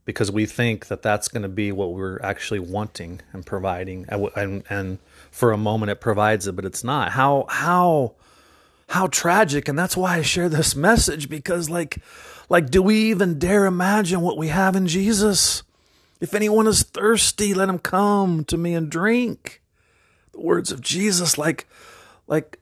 because 0.05 0.31
we 0.31 0.45
think 0.45 0.87
that 0.87 1.01
that's 1.01 1.27
going 1.27 1.43
to 1.43 1.49
be 1.49 1.71
what 1.71 1.93
we're 1.93 2.19
actually 2.21 2.59
wanting 2.59 3.21
and 3.33 3.45
providing, 3.45 4.05
and, 4.09 4.29
and, 4.35 4.63
and 4.69 4.99
for 5.29 5.51
a 5.51 5.57
moment 5.57 5.91
it 5.91 6.01
provides 6.01 6.47
it, 6.47 6.55
but 6.55 6.65
it's 6.65 6.83
not. 6.83 7.11
How 7.11 7.45
how 7.49 8.13
how 8.91 9.07
tragic, 9.07 9.67
and 9.67 9.77
that's 9.77 9.97
why 9.97 10.17
I 10.17 10.21
share 10.21 10.49
this 10.49 10.75
message 10.75 11.27
because 11.27 11.69
like 11.69 12.01
like, 12.51 12.69
do 12.69 12.81
we 12.81 13.11
even 13.11 13.39
dare 13.39 13.65
imagine 13.65 14.19
what 14.19 14.37
we 14.37 14.49
have 14.49 14.75
in 14.75 14.85
Jesus? 14.85 15.63
If 16.19 16.33
anyone 16.33 16.67
is 16.67 16.83
thirsty, 16.83 17.53
let 17.53 17.69
him 17.69 17.79
come 17.79 18.43
to 18.43 18.57
me 18.57 18.73
and 18.73 18.91
drink. 18.91 19.61
The 20.33 20.41
words 20.41 20.69
of 20.69 20.81
Jesus, 20.81 21.37
like, 21.37 21.65
like, 22.27 22.59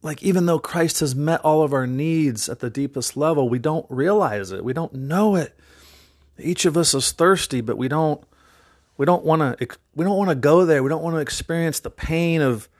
like 0.00 0.22
even 0.22 0.46
though 0.46 0.58
Christ 0.58 1.00
has 1.00 1.14
met 1.14 1.42
all 1.42 1.62
of 1.62 1.74
our 1.74 1.86
needs 1.86 2.48
at 2.48 2.60
the 2.60 2.70
deepest 2.70 3.14
level, 3.14 3.46
we 3.46 3.58
don't 3.58 3.84
realize 3.90 4.52
it. 4.52 4.64
We 4.64 4.72
don't 4.72 4.94
know 4.94 5.36
it. 5.36 5.54
Each 6.38 6.64
of 6.64 6.78
us 6.78 6.94
is 6.94 7.12
thirsty, 7.12 7.60
but 7.60 7.76
we 7.76 7.88
don't 7.88 8.24
we 8.96 9.04
don't 9.04 9.22
want 9.22 9.58
to 9.58 9.68
we 9.94 10.06
don't 10.06 10.16
want 10.16 10.30
to 10.30 10.34
go 10.34 10.64
there. 10.64 10.82
We 10.82 10.88
don't 10.88 11.02
want 11.02 11.16
to 11.16 11.20
experience 11.20 11.80
the 11.80 11.90
pain 11.90 12.40
of 12.40 12.70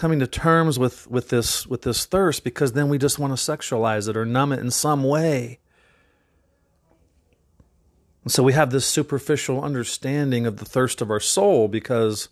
coming 0.00 0.18
to 0.18 0.26
terms 0.26 0.78
with 0.78 1.06
with 1.10 1.28
this 1.28 1.66
with 1.66 1.82
this 1.82 2.06
thirst 2.06 2.42
because 2.42 2.72
then 2.72 2.88
we 2.88 2.96
just 2.96 3.18
want 3.18 3.36
to 3.36 3.52
sexualize 3.52 4.08
it 4.08 4.16
or 4.16 4.24
numb 4.24 4.50
it 4.50 4.58
in 4.58 4.70
some 4.70 5.04
way. 5.04 5.58
And 8.24 8.32
so 8.32 8.42
we 8.42 8.54
have 8.54 8.70
this 8.70 8.86
superficial 8.86 9.62
understanding 9.62 10.46
of 10.46 10.56
the 10.56 10.64
thirst 10.64 11.02
of 11.02 11.10
our 11.10 11.20
soul 11.20 11.68
because 11.68 12.30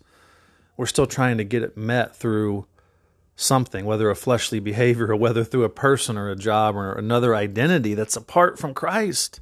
we're 0.77 0.87
still 0.87 1.05
trying 1.05 1.37
to 1.37 1.43
get 1.43 1.61
it 1.61 1.77
met 1.77 2.15
through 2.15 2.65
something, 3.35 3.85
whether 3.85 4.09
a 4.09 4.15
fleshly 4.15 4.59
behavior 4.71 5.11
or 5.11 5.15
whether 5.15 5.43
through 5.43 5.63
a 5.63 5.69
person 5.69 6.17
or 6.17 6.31
a 6.31 6.35
job 6.35 6.75
or 6.75 6.93
another 6.93 7.35
identity 7.35 7.93
that's 7.93 8.15
apart 8.15 8.57
from 8.57 8.73
Christ. 8.73 9.41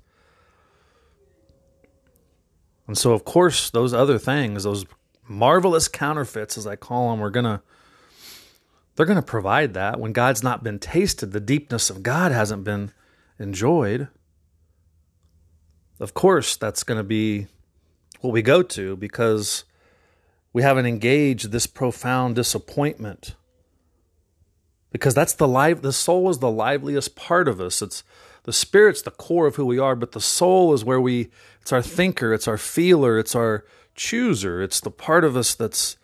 And 2.88 2.98
so, 2.98 3.14
of 3.14 3.24
course, 3.24 3.70
those 3.70 3.94
other 3.94 4.18
things, 4.18 4.64
those 4.64 4.86
marvelous 5.30 5.88
counterfeits, 5.88 6.58
as 6.58 6.68
I 6.68 6.76
call 6.76 7.12
them, 7.12 7.24
are 7.24 7.30
going 7.30 7.46
to. 7.46 7.62
They're 8.98 9.06
going 9.06 9.16
to 9.16 9.22
provide 9.22 9.74
that 9.76 10.00
when 10.00 10.12
God's 10.12 10.44
not 10.44 10.64
been 10.64 10.80
tasted, 10.80 11.32
the 11.32 11.40
deepness 11.40 11.90
of 11.90 12.04
God 12.04 12.34
hasn't 12.34 12.66
been 12.66 12.92
enjoyed 13.40 14.10
of 16.00 16.14
course, 16.14 16.56
that's 16.56 16.84
going 16.84 17.00
to 17.00 17.04
be 17.04 17.48
what 18.22 18.32
we 18.32 18.42
go 18.42 18.62
to 18.62 18.96
because 18.96 19.64
we 20.54 20.62
haven't 20.62 20.86
engaged 20.86 21.52
this 21.52 21.68
profound 21.68 22.36
disappointment. 22.36 23.36
Because 24.92 25.14
that's 25.14 25.34
the 25.34 25.48
life, 25.48 25.82
the 25.82 25.94
soul 25.94 26.30
is 26.30 26.40
the 26.40 26.52
liveliest 26.52 27.16
part 27.16 27.48
of 27.48 27.60
us. 27.60 27.82
It's 27.82 28.04
the 28.44 28.54
spirit's 28.54 29.02
the 29.02 29.12
core 29.12 29.48
of 29.48 29.56
who 29.56 29.66
we 29.66 29.80
are, 29.80 29.96
but 29.96 30.14
the 30.14 30.22
soul 30.22 30.74
is 30.74 30.86
where 30.86 31.02
we, 31.02 31.30
it's 31.62 31.74
our 31.74 31.82
thinker, 31.82 32.34
it's 32.34 32.48
our 32.48 32.58
feeler, 32.58 33.20
it's 33.20 33.36
our 33.36 33.66
chooser, 33.96 34.62
it's 34.62 34.80
the 34.80 34.92
part 34.92 35.24
of 35.24 35.36
us 35.36 35.56
that's 35.56 35.98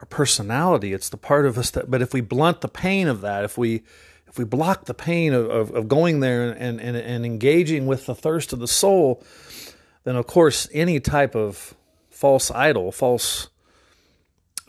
our 0.00 0.06
personality, 0.06 0.94
it's 0.94 1.10
the 1.10 1.18
part 1.18 1.44
of 1.44 1.58
us 1.58 1.70
that, 1.70 1.90
but 1.90 2.00
if 2.00 2.14
we 2.14 2.22
blunt 2.22 2.62
the 2.62 2.68
pain 2.68 3.06
of 3.06 3.20
that, 3.20 3.44
if 3.44 3.58
we, 3.58 3.82
if 4.26 4.38
we 4.38 4.44
block 4.44 4.86
the 4.86 4.94
pain 4.94 5.34
of, 5.34 5.50
of, 5.50 5.70
of 5.72 5.88
going 5.88 6.20
there 6.20 6.50
and, 6.50 6.80
and, 6.80 6.96
and 6.96 7.26
engaging 7.26 7.86
with 7.86 8.06
the 8.06 8.14
thirst 8.14 8.54
of 8.54 8.60
the 8.60 8.68
soul, 8.68 9.22
then 10.04 10.16
of 10.16 10.26
course 10.26 10.68
any 10.72 11.00
type 11.00 11.34
of 11.36 11.74
false 12.08 12.50
idol, 12.50 12.90
false 12.92 13.48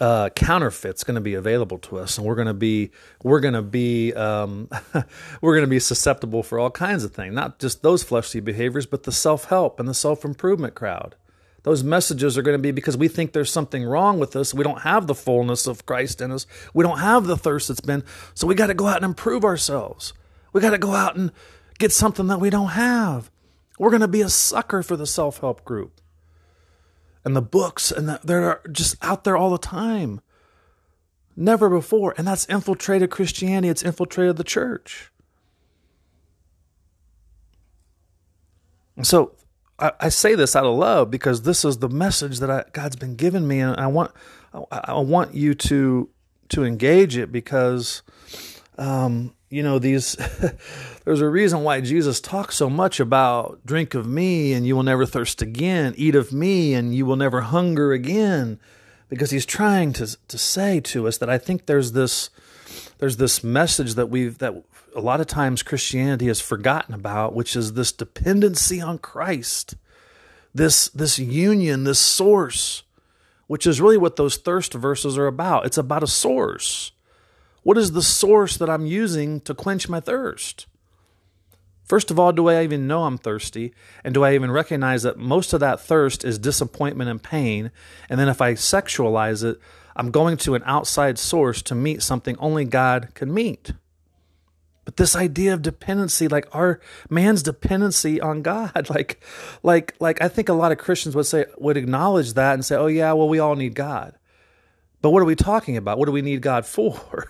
uh, 0.02 0.30
counterfeits 0.30 1.04
going 1.04 1.16
to 1.16 1.22
be 1.22 1.36
available 1.36 1.78
to 1.78 1.98
us, 1.98 2.18
and 2.18 2.26
we're 2.26 2.36
going 2.36 2.48
to 2.48 2.54
be 2.56 2.92
we're 3.24 3.40
going 3.40 3.54
to 3.54 3.62
be 3.62 4.12
um, 4.14 4.68
we're 5.42 5.54
going 5.54 5.64
to 5.64 5.70
be 5.70 5.80
susceptible 5.80 6.44
for 6.44 6.60
all 6.60 6.72
kinds 6.72 7.04
of 7.04 7.14
things, 7.14 7.34
not 7.34 7.60
just 7.60 7.84
those 7.84 8.04
fleshly 8.04 8.42
behaviors, 8.42 8.88
but 8.88 9.04
the 9.04 9.12
self 9.12 9.46
help 9.46 9.80
and 9.80 9.88
the 9.88 9.94
self 9.94 10.26
improvement 10.26 10.74
crowd. 10.74 11.16
Those 11.64 11.84
messages 11.84 12.38
are 12.38 12.42
going 12.42 12.58
to 12.58 12.62
be 12.62 12.72
because 12.72 12.98
we 12.98 13.08
think 13.08 13.34
there's 13.34 13.52
something 13.52 13.84
wrong 13.84 14.20
with 14.20 14.36
us. 14.36 14.54
We 14.54 14.64
don't 14.64 14.82
have 14.82 15.06
the 15.06 15.14
fullness 15.14 15.68
of 15.68 15.86
Christ 15.86 16.20
in 16.20 16.32
us. 16.32 16.48
We 16.74 16.84
don't 16.84 17.00
have 17.00 17.28
the 17.28 17.38
thirst 17.38 17.68
that's 17.68 17.82
been. 17.82 18.04
So 18.34 18.48
we 18.48 18.56
got 18.56 18.68
to 18.68 18.74
go 18.74 18.88
out 18.88 18.98
and 18.98 19.06
improve 19.06 19.46
ourselves. 19.46 20.14
We 20.54 20.62
got 20.62 20.72
to 20.72 20.80
go 20.80 20.94
out 20.94 21.16
and 21.16 21.32
get 21.78 21.92
something 21.92 22.28
that 22.28 22.40
we 22.40 22.50
don't 22.50 22.70
have. 22.70 23.30
We're 23.78 23.92
going 23.92 24.02
to 24.02 24.08
be 24.08 24.22
a 24.22 24.30
sucker 24.30 24.82
for 24.82 24.96
the 24.96 25.06
self 25.06 25.40
help 25.40 25.64
group 25.64 26.02
and 27.24 27.36
the 27.36 27.42
books, 27.42 27.92
and 27.92 28.10
the, 28.10 28.20
they're 28.24 28.62
just 28.72 28.96
out 29.04 29.24
there 29.24 29.38
all 29.38 29.52
the 29.52 29.58
time. 29.60 30.22
Never 31.36 31.70
before. 31.70 32.14
And 32.18 32.28
that's 32.28 32.46
infiltrated 32.48 33.12
Christianity, 33.12 33.70
it's 33.70 33.84
infiltrated 33.84 34.38
the 34.38 34.44
church. 34.44 35.12
So 39.04 39.36
I, 39.82 39.92
I 40.00 40.10
say 40.10 40.36
this 40.36 40.56
out 40.56 40.66
of 40.66 40.78
love 40.78 41.12
because 41.12 41.42
this 41.42 41.66
is 41.66 41.80
the 41.80 41.90
message 41.90 42.40
that 42.40 42.50
I, 42.50 42.64
God's 42.72 42.96
been 42.96 43.16
giving 43.16 43.48
me, 43.48 43.60
and 43.60 43.76
I 43.76 43.88
want 43.88 44.12
I, 44.54 44.82
I 44.86 45.00
want 45.00 45.34
you 45.34 45.54
to 45.56 46.10
to 46.50 46.64
engage 46.64 47.18
it 47.18 47.32
because 47.32 48.04
um, 48.78 49.34
you 49.50 49.64
know 49.64 49.80
these 49.80 50.16
there's 51.06 51.22
a 51.22 51.30
reason 51.30 51.64
why 51.64 51.82
jesus 51.82 52.20
talks 52.22 52.56
so 52.56 52.70
much 52.70 53.00
about 53.00 53.60
drink 53.66 53.94
of 53.94 54.08
me 54.08 54.54
and 54.54 54.66
you 54.66 54.76
will 54.76 54.84
never 54.84 55.06
thirst 55.06 55.42
again 55.42 55.94
eat 55.98 56.16
of 56.16 56.32
me 56.32 56.74
and 56.74 56.96
you 56.96 57.06
will 57.06 57.18
never 57.18 57.42
hunger 57.42 57.92
again 57.92 58.60
because 59.10 59.30
he's 59.30 59.46
trying 59.46 59.92
to 59.94 60.18
to 60.28 60.38
say 60.38 60.80
to 60.80 61.08
us 61.08 61.18
that 61.18 61.30
i 61.30 61.38
think 61.38 61.66
there's 61.66 61.92
this 61.92 62.30
there's 63.00 63.18
this 63.18 63.44
message 63.44 63.96
that 63.96 64.10
we've 64.10 64.38
that 64.38 64.64
a 64.96 65.02
lot 65.02 65.22
of 65.22 65.28
times 65.28 65.64
christianity 65.64 66.28
has 66.28 66.42
forgotten 66.42 66.94
about 66.94 67.34
which 67.34 67.56
is 67.56 67.74
this 67.74 67.92
dependency 67.92 68.82
on 68.82 68.98
christ 68.98 69.76
this 70.54 70.90
this 70.90 71.18
union 71.20 71.84
this 71.84 72.00
source 72.00 72.84
which 73.48 73.68
is 73.68 73.82
really 73.82 73.98
what 73.98 74.16
those 74.16 74.38
thirst 74.38 74.74
verses 74.74 75.18
are 75.18 75.28
about 75.28 75.66
it's 75.66 75.78
about 75.78 76.04
a 76.04 76.08
source 76.08 76.92
what 77.64 77.78
is 77.78 77.92
the 77.92 78.02
source 78.02 78.58
that 78.58 78.70
I'm 78.70 78.88
using 78.88 79.40
to 79.42 79.54
quench 79.54 79.88
my 79.88 80.00
thirst? 80.00 80.66
First 81.84 82.10
of 82.10 82.18
all, 82.18 82.32
do 82.32 82.48
I 82.48 82.64
even 82.64 82.88
know 82.88 83.04
I'm 83.04 83.18
thirsty? 83.18 83.74
And 84.04 84.14
do 84.14 84.24
I 84.24 84.34
even 84.34 84.50
recognize 84.50 85.04
that 85.04 85.18
most 85.18 85.54
of 85.54 85.60
that 85.60 85.80
thirst 85.80 86.24
is 86.26 86.40
disappointment 86.40 87.10
and 87.10 87.22
pain? 87.22 87.72
And 88.10 88.20
then 88.20 88.30
if 88.30 88.42
I 88.42 88.54
sexualize 88.54 89.44
it, 89.44 89.60
I'm 89.96 90.10
going 90.10 90.38
to 90.38 90.56
an 90.56 90.64
outside 90.66 91.20
source 91.20 91.62
to 91.64 91.76
meet 91.76 92.02
something 92.02 92.36
only 92.40 92.66
God 92.66 93.10
can 93.14 93.32
meet. 93.32 93.74
But 94.86 94.98
this 94.98 95.16
idea 95.16 95.54
of 95.54 95.62
dependency, 95.62 96.28
like 96.28 96.48
our 96.54 96.80
man's 97.10 97.44
dependency 97.44 98.20
on 98.20 98.42
God, 98.42 98.90
like, 98.90 99.24
like, 99.64 99.96
like 100.00 100.22
I 100.22 100.28
think 100.28 100.50
a 100.50 100.54
lot 100.54 100.72
of 100.72 100.78
Christians 100.78 101.16
would 101.16 101.26
say, 101.26 101.46
would 101.58 101.78
acknowledge 101.78 102.34
that 102.34 102.54
and 102.54 102.66
say, 102.66 102.76
oh 102.76 102.88
yeah, 102.88 103.14
well, 103.14 103.30
we 103.30 103.40
all 103.40 103.56
need 103.56 103.76
God. 103.76 104.16
But 105.02 105.12
what 105.12 105.22
are 105.22 105.26
we 105.26 105.36
talking 105.36 105.78
about? 105.78 105.98
What 105.98 106.06
do 106.06 106.12
we 106.12 106.22
need 106.22 106.42
God 106.42 106.66
for? 106.66 106.94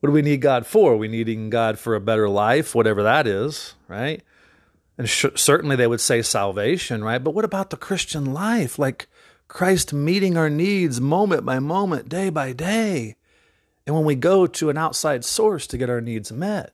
what 0.00 0.06
do 0.06 0.12
we 0.12 0.22
need 0.22 0.40
God 0.40 0.66
for? 0.66 0.96
We 0.96 1.08
needing 1.08 1.50
God 1.50 1.78
for 1.78 1.94
a 1.94 2.00
better 2.00 2.28
life, 2.28 2.74
whatever 2.74 3.02
that 3.02 3.26
is, 3.26 3.74
right? 3.88 4.22
And 4.98 5.08
sh- 5.08 5.26
certainly 5.34 5.76
they 5.76 5.86
would 5.86 6.00
say 6.00 6.22
salvation, 6.22 7.02
right? 7.02 7.22
But 7.22 7.34
what 7.34 7.44
about 7.44 7.70
the 7.70 7.76
Christian 7.76 8.32
life? 8.32 8.78
Like 8.78 9.08
Christ 9.48 9.92
meeting 9.92 10.36
our 10.36 10.50
needs 10.50 11.00
moment 11.00 11.44
by 11.44 11.58
moment, 11.58 12.08
day 12.08 12.30
by 12.30 12.52
day. 12.52 13.16
And 13.86 13.94
when 13.94 14.04
we 14.04 14.16
go 14.16 14.46
to 14.46 14.70
an 14.70 14.76
outside 14.76 15.24
source 15.24 15.66
to 15.68 15.78
get 15.78 15.90
our 15.90 16.00
needs 16.00 16.32
met, 16.32 16.72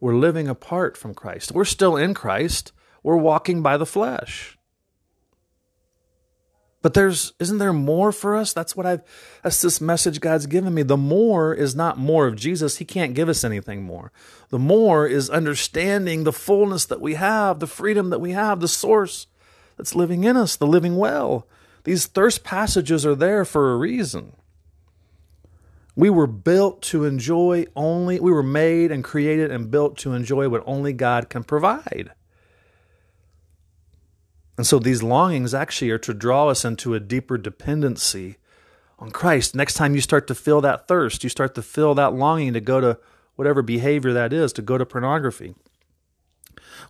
we're 0.00 0.16
living 0.16 0.48
apart 0.48 0.96
from 0.96 1.14
Christ. 1.14 1.52
We're 1.52 1.64
still 1.64 1.96
in 1.96 2.14
Christ, 2.14 2.72
we're 3.02 3.16
walking 3.16 3.62
by 3.62 3.76
the 3.76 3.86
flesh. 3.86 4.58
But 6.80 6.94
there's 6.94 7.32
isn't 7.40 7.58
there 7.58 7.72
more 7.72 8.12
for 8.12 8.36
us? 8.36 8.52
That's 8.52 8.76
what 8.76 8.86
I've 8.86 9.02
that's 9.42 9.60
this 9.60 9.80
message 9.80 10.20
God's 10.20 10.46
given 10.46 10.74
me. 10.74 10.82
The 10.82 10.96
more 10.96 11.52
is 11.52 11.74
not 11.74 11.98
more 11.98 12.26
of 12.26 12.36
Jesus. 12.36 12.76
He 12.76 12.84
can't 12.84 13.14
give 13.14 13.28
us 13.28 13.42
anything 13.42 13.82
more. 13.82 14.12
The 14.50 14.60
more 14.60 15.06
is 15.06 15.28
understanding 15.28 16.22
the 16.22 16.32
fullness 16.32 16.86
that 16.86 17.00
we 17.00 17.14
have, 17.14 17.58
the 17.58 17.66
freedom 17.66 18.10
that 18.10 18.20
we 18.20 18.30
have, 18.30 18.60
the 18.60 18.68
source 18.68 19.26
that's 19.76 19.96
living 19.96 20.22
in 20.22 20.36
us, 20.36 20.54
the 20.54 20.66
living 20.66 20.96
well. 20.96 21.48
These 21.82 22.06
thirst 22.06 22.44
passages 22.44 23.04
are 23.04 23.14
there 23.16 23.44
for 23.44 23.72
a 23.72 23.76
reason. 23.76 24.34
We 25.98 26.10
were 26.10 26.28
built 26.28 26.80
to 26.82 27.04
enjoy 27.04 27.66
only, 27.74 28.20
we 28.20 28.30
were 28.30 28.40
made 28.40 28.92
and 28.92 29.02
created 29.02 29.50
and 29.50 29.68
built 29.68 29.98
to 29.98 30.12
enjoy 30.12 30.48
what 30.48 30.62
only 30.64 30.92
God 30.92 31.28
can 31.28 31.42
provide. 31.42 32.12
And 34.56 34.64
so 34.64 34.78
these 34.78 35.02
longings 35.02 35.54
actually 35.54 35.90
are 35.90 35.98
to 35.98 36.14
draw 36.14 36.46
us 36.46 36.64
into 36.64 36.94
a 36.94 37.00
deeper 37.00 37.36
dependency 37.36 38.36
on 39.00 39.10
Christ. 39.10 39.56
Next 39.56 39.74
time 39.74 39.96
you 39.96 40.00
start 40.00 40.28
to 40.28 40.36
feel 40.36 40.60
that 40.60 40.86
thirst, 40.86 41.24
you 41.24 41.30
start 41.30 41.56
to 41.56 41.62
feel 41.62 41.96
that 41.96 42.14
longing 42.14 42.52
to 42.52 42.60
go 42.60 42.80
to 42.80 43.00
whatever 43.34 43.60
behavior 43.60 44.12
that 44.12 44.32
is, 44.32 44.52
to 44.52 44.62
go 44.62 44.78
to 44.78 44.86
pornography. 44.86 45.56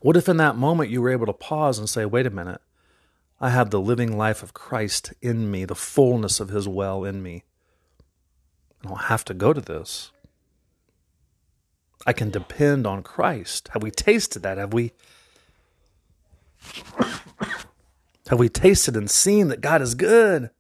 What 0.03 0.19
if 0.19 0.29
in 0.29 0.37
that 0.37 0.57
moment 0.57 0.91
you 0.91 1.01
were 1.01 1.09
able 1.09 1.25
to 1.25 1.33
pause 1.33 1.79
and 1.79 1.89
say, 1.89 2.05
wait 2.05 2.27
a 2.27 2.31
minute, 2.31 2.61
I 3.41 3.49
have 3.49 3.71
the 3.71 3.81
living 3.81 4.19
life 4.19 4.43
of 4.43 4.53
Christ 4.53 5.15
in 5.23 5.51
me, 5.51 5.65
the 5.65 5.75
fullness 5.75 6.41
of 6.41 6.51
his 6.51 6.69
well 6.69 7.05
in 7.05 7.23
me. 7.23 7.45
I 8.85 8.89
don't 8.89 9.03
have 9.05 9.25
to 9.27 9.35
go 9.35 9.53
to 9.53 9.61
this. 9.61 10.11
I 12.07 12.13
can 12.13 12.31
depend 12.31 12.87
on 12.87 13.03
Christ. 13.03 13.69
Have 13.73 13.83
we 13.83 13.91
tasted 13.91 14.43
that? 14.43 14.59
Have 14.59 14.73
we 14.73 14.93
have 18.29 18.39
we 18.39 18.49
tasted 18.49 18.97
and 18.97 19.11
seen 19.11 19.49
that 19.49 19.61
God 19.61 19.83
is 19.83 19.95
good? 19.95 20.51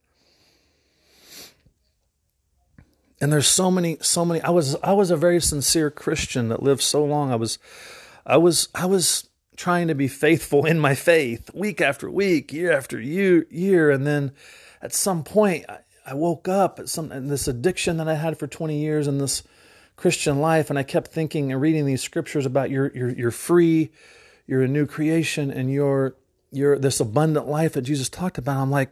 And 3.21 3.33
there's 3.33 3.49
so 3.49 3.71
many, 3.71 3.99
so 4.01 4.25
many. 4.25 4.41
I 4.43 4.51
was, 4.51 4.77
I 4.77 4.93
was 4.93 5.11
a 5.11 5.17
very 5.17 5.41
sincere 5.41 5.91
Christian 5.91 6.49
that 6.49 6.63
lived 6.63 6.83
so 6.83 7.05
long. 7.05 7.33
I 7.33 7.37
was, 7.37 7.59
I 8.25 8.37
was, 8.37 8.69
I 8.75 8.87
was 8.87 9.29
trying 9.57 9.89
to 9.89 9.95
be 9.95 10.07
faithful 10.07 10.65
in 10.65 10.79
my 10.79 10.95
faith 10.95 11.51
week 11.53 11.81
after 11.81 12.09
week, 12.09 12.53
year 12.53 12.71
after 12.71 13.01
year, 13.01 13.45
year. 13.51 13.91
And 13.91 14.07
then 14.07 14.33
at 14.81 14.95
some 14.95 15.25
point, 15.25 15.67
I, 16.11 16.15
woke 16.15 16.49
up 16.49 16.79
at 16.79 16.89
some 16.89 17.13
and 17.13 17.31
this 17.31 17.49
addiction 17.49 17.97
that 17.99 18.09
I 18.09 18.15
had 18.15 18.39
for 18.39 18.47
20 18.47 18.79
years 18.79 19.07
in 19.07 19.19
this 19.19 19.43
Christian 19.97 20.41
life, 20.41 20.71
and 20.71 20.79
I 20.79 20.83
kept 20.83 21.09
thinking 21.09 21.53
and 21.53 21.61
reading 21.61 21.87
these 21.87 22.03
scriptures 22.03 22.47
about 22.47 22.71
you're 22.71 22.91
you're 22.95 23.11
you're 23.11 23.31
free, 23.31 23.91
you're 24.47 24.63
a 24.63 24.69
new 24.69 24.87
creation, 24.87 25.51
and 25.51 25.73
you're 25.73 26.17
you're 26.53 26.79
this 26.79 27.01
abundant 27.01 27.49
life 27.49 27.73
that 27.75 27.83
Jesus 27.83 28.09
talked 28.09 28.39
about. 28.39 28.61
I'm 28.61 28.71
like, 28.71 28.91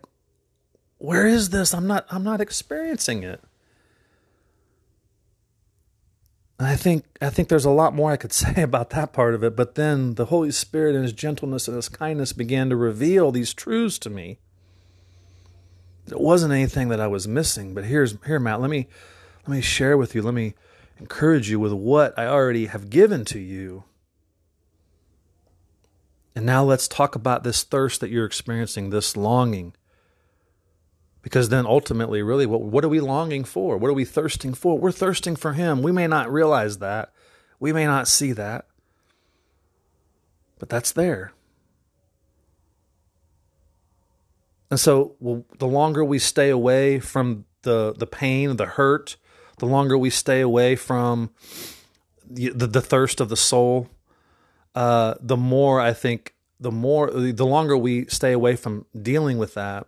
where 0.98 1.26
is 1.26 1.50
this? 1.50 1.72
I'm 1.72 1.86
not 1.86 2.06
I'm 2.10 2.24
not 2.24 2.40
experiencing 2.40 3.22
it. 3.22 3.40
And 6.58 6.66
I 6.66 6.76
think 6.76 7.04
I 7.20 7.30
think 7.30 7.48
there's 7.48 7.64
a 7.64 7.70
lot 7.70 7.94
more 7.94 8.12
I 8.12 8.16
could 8.16 8.32
say 8.34 8.62
about 8.62 8.90
that 8.90 9.12
part 9.12 9.34
of 9.34 9.44
it, 9.44 9.56
but 9.56 9.74
then 9.74 10.14
the 10.14 10.26
Holy 10.26 10.50
Spirit 10.50 10.94
and 10.94 11.04
his 11.04 11.12
gentleness 11.12 11.68
and 11.68 11.76
his 11.76 11.88
kindness 11.88 12.32
began 12.32 12.70
to 12.70 12.76
reveal 12.76 13.30
these 13.30 13.54
truths 13.54 13.98
to 14.00 14.10
me. 14.10 14.38
It 16.06 16.20
wasn't 16.20 16.52
anything 16.52 16.88
that 16.88 17.00
I 17.00 17.06
was 17.06 17.26
missing, 17.26 17.74
but 17.74 17.84
here's 17.84 18.16
here 18.26 18.38
Matt, 18.38 18.60
let 18.60 18.70
me 18.70 18.88
let 19.46 19.56
me 19.56 19.60
share 19.60 19.96
with 19.96 20.14
you, 20.14 20.22
let 20.22 20.34
me 20.34 20.54
encourage 20.98 21.50
you 21.50 21.60
with 21.60 21.72
what 21.72 22.18
I 22.18 22.26
already 22.26 22.66
have 22.66 22.90
given 22.90 23.24
to 23.26 23.38
you 23.38 23.84
and 26.36 26.44
now 26.44 26.62
let's 26.62 26.86
talk 26.86 27.14
about 27.14 27.44
this 27.44 27.62
thirst 27.62 28.02
that 28.02 28.10
you're 28.10 28.26
experiencing, 28.26 28.90
this 28.90 29.16
longing. 29.16 29.72
Because 31.22 31.48
then 31.48 31.64
ultimately, 31.64 32.20
really, 32.20 32.44
what, 32.44 32.60
what 32.60 32.84
are 32.84 32.90
we 32.90 33.00
longing 33.00 33.42
for? 33.42 33.78
What 33.78 33.88
are 33.88 33.94
we 33.94 34.04
thirsting 34.04 34.52
for? 34.52 34.78
We're 34.78 34.92
thirsting 34.92 35.34
for 35.34 35.54
Him. 35.54 35.82
We 35.82 35.92
may 35.92 36.06
not 36.06 36.30
realize 36.30 36.78
that. 36.78 37.10
We 37.58 37.72
may 37.72 37.86
not 37.86 38.06
see 38.06 38.32
that. 38.32 38.66
But 40.58 40.68
that's 40.68 40.92
there. 40.92 41.32
And 44.70 44.80
so 44.80 45.14
well, 45.20 45.44
the 45.58 45.66
longer 45.66 46.04
we 46.04 46.18
stay 46.18 46.50
away 46.50 46.98
from 46.98 47.44
the, 47.62 47.94
the 47.96 48.06
pain, 48.06 48.56
the 48.56 48.66
hurt, 48.66 49.16
the 49.58 49.66
longer 49.66 49.96
we 49.96 50.10
stay 50.10 50.40
away 50.40 50.76
from 50.76 51.30
the, 52.28 52.50
the, 52.50 52.66
the 52.66 52.80
thirst 52.80 53.20
of 53.20 53.28
the 53.28 53.36
soul, 53.36 53.88
uh, 54.74 55.14
the 55.20 55.36
more 55.36 55.80
I 55.80 55.92
think 55.92 56.34
the 56.58 56.72
more 56.72 57.10
the 57.10 57.46
longer 57.46 57.76
we 57.76 58.06
stay 58.06 58.32
away 58.32 58.56
from 58.56 58.86
dealing 59.00 59.38
with 59.38 59.54
that, 59.54 59.86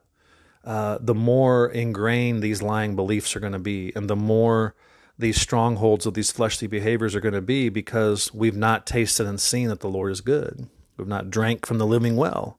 uh, 0.65 0.99
the 1.01 1.15
more 1.15 1.69
ingrained 1.69 2.43
these 2.43 2.63
lying 2.63 2.95
beliefs 2.95 3.35
are 3.35 3.41
going 3.41 3.53
to 3.53 3.59
be, 3.59 3.93
and 3.97 4.09
the 4.09 4.17
more 4.17 4.75
these 5.19 5.41
strongholds 5.41 6.07
of 6.07 6.15
these 6.15 6.31
fleshly 6.31 6.69
behaviors 6.69 7.15
are 7.15 7.21
going 7.21 7.35
to 7.35 7.43
be 7.43 7.69
because 7.69 8.33
we've 8.33 8.57
not 8.57 8.87
tasted 8.87 9.27
and 9.27 9.41
seen 9.41 9.69
that 9.69 9.81
the 9.81 9.89
Lord 9.89 10.13
is 10.13 10.21
good. 10.21 10.69
We've 10.97 11.09
not 11.09 11.31
drank 11.31 11.67
from 11.67 11.79
the 11.79 11.87
living 11.87 12.17
well. 12.17 12.59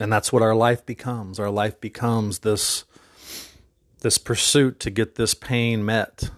And 0.00 0.10
that's 0.10 0.32
what 0.32 0.42
our 0.42 0.54
life 0.54 0.84
becomes. 0.86 1.38
Our 1.38 1.50
life 1.50 1.80
becomes 1.80 2.40
this 2.40 2.84
this 4.00 4.16
pursuit 4.16 4.80
to 4.80 4.90
get 4.90 5.16
this 5.16 5.34
pain 5.34 5.84
met. 5.84 6.30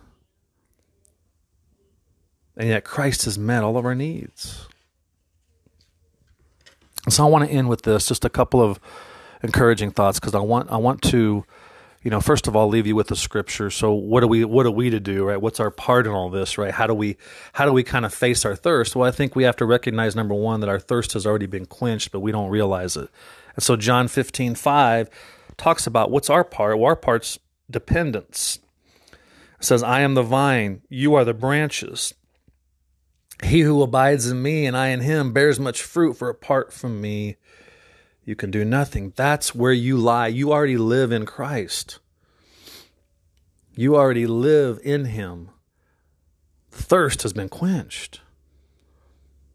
And 2.56 2.68
yet 2.68 2.84
Christ 2.84 3.24
has 3.24 3.38
met 3.38 3.62
all 3.62 3.76
of 3.76 3.84
our 3.84 3.94
needs. 3.94 4.66
So 7.08 7.24
I 7.24 7.28
want 7.28 7.48
to 7.48 7.50
end 7.50 7.68
with 7.68 7.82
this, 7.82 8.06
just 8.06 8.24
a 8.24 8.28
couple 8.28 8.60
of 8.60 8.80
encouraging 9.44 9.92
thoughts 9.92 10.18
because 10.18 10.34
I 10.34 10.40
want 10.40 10.70
I 10.70 10.76
want 10.76 11.00
to, 11.02 11.44
you 12.02 12.10
know, 12.10 12.20
first 12.20 12.48
of 12.48 12.56
all, 12.56 12.68
leave 12.68 12.86
you 12.86 12.96
with 12.96 13.08
the 13.08 13.16
scripture. 13.16 13.70
So 13.70 13.92
what 13.92 14.24
are 14.24 14.28
we 14.28 14.44
what 14.44 14.66
are 14.66 14.70
we 14.72 14.90
to 14.90 15.00
do, 15.00 15.24
right? 15.24 15.40
What's 15.40 15.60
our 15.60 15.70
part 15.70 16.06
in 16.06 16.12
all 16.12 16.30
this, 16.30 16.58
right? 16.58 16.72
How 16.72 16.88
do 16.88 16.94
we 16.94 17.16
how 17.52 17.64
do 17.64 17.72
we 17.72 17.84
kind 17.84 18.04
of 18.04 18.12
face 18.12 18.44
our 18.44 18.56
thirst? 18.56 18.96
Well, 18.96 19.08
I 19.08 19.12
think 19.12 19.36
we 19.36 19.44
have 19.44 19.56
to 19.56 19.64
recognize 19.64 20.16
number 20.16 20.34
one 20.34 20.60
that 20.60 20.68
our 20.68 20.80
thirst 20.80 21.12
has 21.12 21.26
already 21.26 21.46
been 21.46 21.66
quenched, 21.66 22.10
but 22.10 22.20
we 22.20 22.32
don't 22.32 22.50
realize 22.50 22.96
it. 22.96 23.08
And 23.54 23.62
so 23.62 23.76
John 23.76 24.08
15, 24.08 24.54
5 24.54 25.10
talks 25.56 25.86
about 25.86 26.10
what's 26.10 26.30
our 26.30 26.44
part. 26.44 26.78
Well, 26.78 26.86
our 26.86 26.96
part's 26.96 27.38
dependence. 27.70 28.58
It 29.58 29.64
says, 29.64 29.82
I 29.82 30.00
am 30.00 30.14
the 30.14 30.22
vine, 30.22 30.82
you 30.88 31.14
are 31.14 31.24
the 31.24 31.34
branches. 31.34 32.14
He 33.42 33.60
who 33.60 33.82
abides 33.82 34.28
in 34.28 34.42
me 34.42 34.66
and 34.66 34.76
I 34.76 34.88
in 34.88 35.00
him 35.00 35.32
bears 35.32 35.58
much 35.58 35.82
fruit, 35.82 36.14
for 36.14 36.28
apart 36.28 36.72
from 36.72 37.00
me, 37.00 37.36
you 38.24 38.36
can 38.36 38.50
do 38.50 38.64
nothing. 38.64 39.12
That's 39.16 39.54
where 39.54 39.72
you 39.72 39.96
lie. 39.96 40.28
You 40.28 40.52
already 40.52 40.76
live 40.76 41.10
in 41.10 41.26
Christ. 41.26 41.98
You 43.74 43.96
already 43.96 44.26
live 44.26 44.78
in 44.84 45.06
him. 45.06 45.50
Thirst 46.70 47.22
has 47.22 47.32
been 47.32 47.48
quenched. 47.48 48.20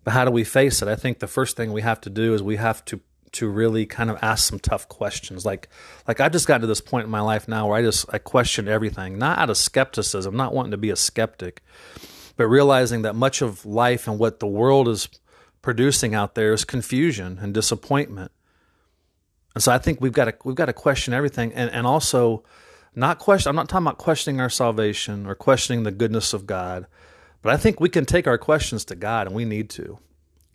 But 0.03 0.12
how 0.12 0.25
do 0.25 0.31
we 0.31 0.43
face 0.43 0.81
it? 0.81 0.88
I 0.88 0.95
think 0.95 1.19
the 1.19 1.27
first 1.27 1.55
thing 1.55 1.71
we 1.71 1.81
have 1.81 2.01
to 2.01 2.10
do 2.10 2.33
is 2.33 2.43
we 2.43 2.57
have 2.57 2.83
to 2.86 2.99
to 3.33 3.47
really 3.47 3.85
kind 3.85 4.09
of 4.09 4.17
ask 4.21 4.47
some 4.47 4.59
tough 4.59 4.87
questions. 4.87 5.45
Like 5.45 5.69
like 6.07 6.19
I've 6.19 6.31
just 6.31 6.47
gotten 6.47 6.61
to 6.61 6.67
this 6.67 6.81
point 6.81 7.05
in 7.05 7.11
my 7.11 7.21
life 7.21 7.47
now 7.47 7.67
where 7.67 7.77
I 7.77 7.81
just 7.81 8.05
I 8.13 8.17
question 8.17 8.67
everything, 8.67 9.17
not 9.17 9.37
out 9.37 9.49
of 9.49 9.57
skepticism, 9.57 10.35
not 10.35 10.53
wanting 10.53 10.71
to 10.71 10.77
be 10.77 10.89
a 10.89 10.95
skeptic, 10.95 11.61
but 12.35 12.47
realizing 12.47 13.01
that 13.01 13.15
much 13.15 13.41
of 13.41 13.65
life 13.65 14.07
and 14.07 14.19
what 14.19 14.39
the 14.39 14.47
world 14.47 14.87
is 14.87 15.07
producing 15.61 16.15
out 16.15 16.35
there 16.35 16.53
is 16.53 16.63
confusion 16.63 17.39
and 17.41 17.53
disappointment. 17.53 18.31
And 19.53 19.63
so 19.63 19.71
I 19.71 19.79
think 19.79 19.99
we've 19.99 20.13
got 20.13 20.25
to 20.25 20.35
we've 20.43 20.55
got 20.55 20.67
to 20.67 20.73
question 20.73 21.13
everything 21.13 21.51
and, 21.53 21.69
and 21.71 21.87
also 21.87 22.43
not 22.95 23.19
question 23.19 23.49
I'm 23.49 23.55
not 23.55 23.69
talking 23.69 23.85
about 23.85 23.97
questioning 23.97 24.39
our 24.39 24.49
salvation 24.49 25.25
or 25.25 25.35
questioning 25.35 25.83
the 25.83 25.91
goodness 25.91 26.33
of 26.33 26.45
God, 26.45 26.87
but 27.41 27.53
I 27.53 27.57
think 27.57 27.79
we 27.79 27.89
can 27.89 28.05
take 28.05 28.27
our 28.27 28.37
questions 28.37 28.85
to 28.85 28.95
God 28.95 29.27
and 29.27 29.35
we 29.35 29.45
need 29.45 29.69
to. 29.71 29.99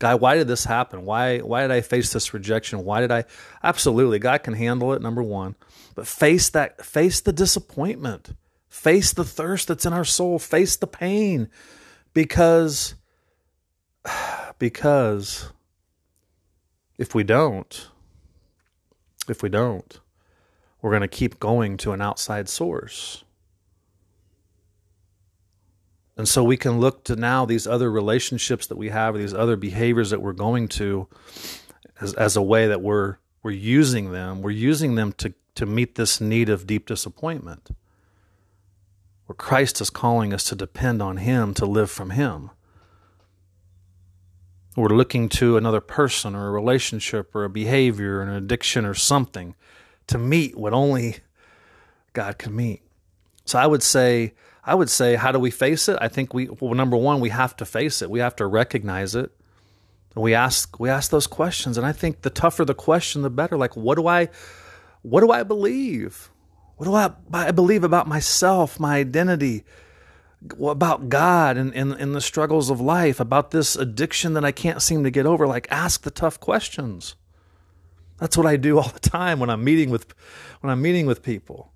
God, 0.02 0.20
why 0.20 0.34
did 0.34 0.48
this 0.48 0.64
happen? 0.64 1.04
Why 1.04 1.38
why 1.38 1.62
did 1.62 1.70
I 1.70 1.80
face 1.80 2.12
this 2.12 2.34
rejection? 2.34 2.84
Why 2.84 3.02
did 3.02 3.12
I 3.12 3.24
absolutely 3.62 4.18
God 4.18 4.42
can 4.42 4.54
handle 4.54 4.92
it, 4.94 5.00
number 5.00 5.22
one. 5.22 5.54
But 5.94 6.08
face 6.08 6.50
that 6.50 6.84
face 6.84 7.20
the 7.20 7.32
disappointment. 7.32 8.34
Face 8.68 9.12
the 9.12 9.22
thirst 9.22 9.68
that's 9.68 9.86
in 9.86 9.92
our 9.92 10.04
soul. 10.04 10.40
Face 10.40 10.74
the 10.74 10.88
pain. 10.88 11.48
Because 12.14 12.96
because 14.58 15.52
if 16.98 17.14
we 17.14 17.22
don't, 17.22 17.88
if 19.28 19.40
we 19.40 19.48
don't, 19.48 20.00
we're 20.80 20.90
going 20.90 21.02
to 21.02 21.06
keep 21.06 21.38
going 21.38 21.76
to 21.76 21.92
an 21.92 22.00
outside 22.00 22.48
source. 22.48 23.22
And 26.16 26.28
so 26.28 26.44
we 26.44 26.56
can 26.56 26.78
look 26.78 27.04
to 27.04 27.16
now 27.16 27.46
these 27.46 27.66
other 27.66 27.90
relationships 27.90 28.66
that 28.66 28.76
we 28.76 28.90
have, 28.90 29.16
these 29.16 29.34
other 29.34 29.56
behaviors 29.56 30.10
that 30.10 30.20
we're 30.20 30.32
going 30.32 30.68
to, 30.68 31.08
as, 32.00 32.12
as 32.14 32.36
a 32.36 32.42
way 32.42 32.66
that 32.66 32.82
we're 32.82 33.16
we're 33.42 33.50
using 33.50 34.12
them. 34.12 34.40
We're 34.42 34.50
using 34.50 34.94
them 34.94 35.12
to 35.14 35.34
to 35.54 35.66
meet 35.66 35.94
this 35.94 36.20
need 36.20 36.48
of 36.48 36.66
deep 36.66 36.86
disappointment. 36.86 37.70
Where 39.26 39.36
Christ 39.36 39.80
is 39.80 39.90
calling 39.90 40.32
us 40.32 40.44
to 40.44 40.54
depend 40.54 41.02
on 41.02 41.18
Him, 41.18 41.54
to 41.54 41.66
live 41.66 41.90
from 41.90 42.10
Him. 42.10 42.50
We're 44.76 44.88
looking 44.88 45.28
to 45.30 45.58
another 45.58 45.82
person 45.82 46.34
or 46.34 46.48
a 46.48 46.50
relationship 46.50 47.34
or 47.34 47.44
a 47.44 47.50
behavior 47.50 48.18
or 48.18 48.22
an 48.22 48.30
addiction 48.30 48.86
or 48.86 48.94
something 48.94 49.54
to 50.06 50.16
meet 50.16 50.56
what 50.56 50.72
only 50.72 51.16
God 52.14 52.38
can 52.38 52.56
meet. 52.56 52.82
So 53.44 53.58
I 53.58 53.66
would 53.66 53.82
say, 53.82 54.32
I 54.64 54.74
would 54.74 54.90
say, 54.90 55.16
how 55.16 55.32
do 55.32 55.38
we 55.38 55.50
face 55.50 55.88
it? 55.88 55.98
I 56.00 56.08
think 56.08 56.32
we, 56.32 56.48
well, 56.48 56.74
number 56.74 56.96
one, 56.96 57.20
we 57.20 57.30
have 57.30 57.56
to 57.56 57.64
face 57.64 58.00
it. 58.00 58.10
We 58.10 58.20
have 58.20 58.36
to 58.36 58.46
recognize 58.46 59.14
it. 59.14 59.32
And 60.14 60.22
we 60.22 60.34
ask, 60.34 60.78
we 60.78 60.88
ask 60.88 61.10
those 61.10 61.26
questions. 61.26 61.76
And 61.76 61.86
I 61.86 61.92
think 61.92 62.22
the 62.22 62.30
tougher 62.30 62.64
the 62.64 62.74
question, 62.74 63.22
the 63.22 63.30
better. 63.30 63.56
Like, 63.56 63.76
what 63.76 63.96
do 63.96 64.06
I, 64.06 64.28
what 65.02 65.20
do 65.22 65.32
I 65.32 65.42
believe? 65.42 66.30
What 66.76 66.86
do 66.86 66.94
I, 66.94 67.10
I 67.32 67.50
believe 67.50 67.82
about 67.82 68.06
myself, 68.06 68.78
my 68.78 68.98
identity, 68.98 69.64
about 70.60 71.08
God 71.08 71.56
and, 71.56 71.74
and, 71.74 71.92
and 71.92 72.14
the 72.14 72.20
struggles 72.20 72.70
of 72.70 72.80
life, 72.80 73.18
about 73.18 73.50
this 73.50 73.74
addiction 73.74 74.34
that 74.34 74.44
I 74.44 74.52
can't 74.52 74.80
seem 74.80 75.02
to 75.02 75.10
get 75.10 75.26
over? 75.26 75.46
Like, 75.46 75.66
ask 75.70 76.02
the 76.02 76.10
tough 76.10 76.38
questions. 76.38 77.16
That's 78.18 78.36
what 78.36 78.46
I 78.46 78.56
do 78.56 78.78
all 78.78 78.88
the 78.88 79.00
time 79.00 79.40
when 79.40 79.50
I'm 79.50 79.64
meeting 79.64 79.90
with, 79.90 80.14
when 80.60 80.70
I'm 80.70 80.82
meeting 80.82 81.06
with 81.06 81.24
people 81.24 81.71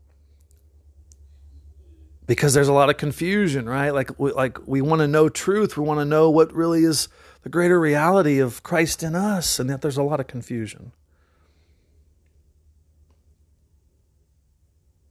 because 2.26 2.54
there's 2.54 2.68
a 2.68 2.72
lot 2.72 2.90
of 2.90 2.96
confusion, 2.96 3.68
right? 3.68 3.90
Like 3.90 4.18
we, 4.18 4.32
like 4.32 4.66
we 4.66 4.80
want 4.80 5.00
to 5.00 5.08
know 5.08 5.28
truth, 5.28 5.76
we 5.76 5.84
want 5.84 6.00
to 6.00 6.04
know 6.04 6.28
what 6.30 6.52
really 6.52 6.84
is 6.84 7.08
the 7.42 7.48
greater 7.48 7.78
reality 7.78 8.40
of 8.40 8.62
Christ 8.62 9.02
in 9.02 9.14
us, 9.14 9.60
and 9.60 9.70
yet 9.70 9.80
there's 9.80 9.96
a 9.96 10.02
lot 10.02 10.18
of 10.18 10.26
confusion. 10.26 10.92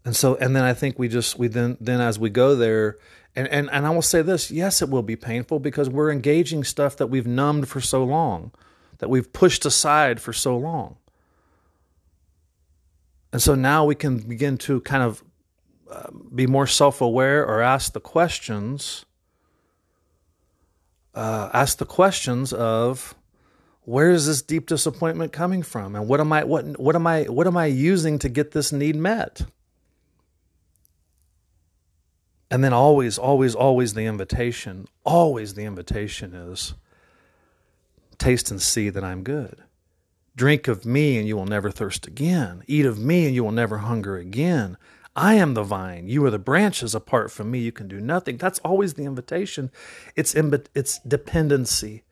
And 0.04 0.16
so, 0.16 0.36
and 0.36 0.56
then 0.56 0.64
I 0.64 0.74
think 0.74 1.00
we 1.00 1.08
just 1.08 1.40
we 1.40 1.48
then 1.48 1.78
then 1.80 2.02
as 2.02 2.20
we 2.20 2.30
go 2.30 2.56
there, 2.56 2.98
and 3.36 3.48
and 3.48 3.70
and 3.72 3.88
I 3.88 3.90
will 3.90 4.02
say 4.02 4.22
this: 4.22 4.52
yes, 4.52 4.82
it 4.82 4.90
will 4.90 5.02
be 5.02 5.16
painful 5.16 5.60
because 5.60 5.90
we're 5.90 6.12
engaging 6.12 6.64
stuff 6.64 6.98
that 6.98 7.08
we've 7.08 7.26
numbed 7.26 7.70
for 7.70 7.82
so 7.82 8.04
long, 8.04 8.52
that 9.00 9.10
we've 9.10 9.32
pushed 9.32 9.66
aside 9.66 10.22
for 10.22 10.34
so 10.34 10.58
long. 10.58 10.98
And 13.32 13.42
so 13.42 13.56
now 13.56 13.84
we 13.84 13.96
can 13.96 14.20
begin 14.20 14.58
to 14.60 14.80
kind 14.82 15.04
of 15.04 15.24
be 16.34 16.48
more 16.48 16.68
self 16.68 17.02
aware 17.02 17.46
or 17.46 17.62
ask 17.62 17.94
the 17.94 18.00
questions. 18.00 19.06
Uh, 21.14 21.50
ask 21.54 21.78
the 21.78 21.86
questions 21.86 22.52
of 22.52 23.16
where 23.84 24.10
is 24.10 24.28
this 24.28 24.42
deep 24.42 24.68
disappointment 24.68 25.32
coming 25.32 25.64
from, 25.64 25.96
and 25.96 26.08
what 26.08 26.20
am 26.20 26.34
I 26.34 26.44
what 26.44 26.80
what 26.80 26.96
am 26.96 27.08
I 27.08 27.24
what 27.24 27.48
am 27.48 27.56
I 27.56 27.68
using 27.68 28.20
to 28.20 28.30
get 28.30 28.52
this 28.52 28.72
need 28.72 28.96
met? 28.96 29.44
And 32.52 32.64
then 32.64 32.74
always, 32.74 33.18
always, 33.18 33.56
always 33.56 33.96
the 33.96 34.06
invitation, 34.06 34.88
always 35.04 35.56
the 35.56 35.64
invitation 35.64 36.34
is 36.34 36.74
taste 38.18 38.52
and 38.52 38.62
see 38.62 38.90
that 38.90 39.04
I'm 39.04 39.24
good. 39.24 39.64
Drink 40.36 40.68
of 40.68 40.86
me 40.86 41.18
and 41.18 41.28
you 41.28 41.36
will 41.36 41.46
never 41.46 41.72
thirst 41.72 42.08
again. 42.08 42.64
Eat 42.68 42.86
of 42.86 43.00
me 43.00 43.26
and 43.26 43.34
you 43.34 43.44
will 43.44 43.52
never 43.52 43.80
hunger 43.80 44.18
again. 44.18 44.78
I 45.16 45.36
am 45.36 45.54
the 45.54 45.64
vine. 45.64 46.08
You 46.08 46.26
are 46.26 46.30
the 46.30 46.40
branches. 46.40 46.94
Apart 46.94 47.32
from 47.32 47.50
me, 47.50 47.60
you 47.60 47.72
can 47.72 47.88
do 47.88 48.02
nothing. 48.02 48.38
That's 48.38 48.60
always 48.60 48.96
the 48.96 49.06
invitation. 49.06 49.72
It's, 50.16 50.36
it's 50.36 51.00
dependency. 51.00 52.04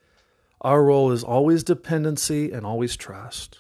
Our 0.62 0.84
role 0.84 1.12
is 1.12 1.24
always 1.24 1.64
dependency 1.64 2.52
and 2.52 2.66
always 2.66 2.96
trust. 2.96 3.60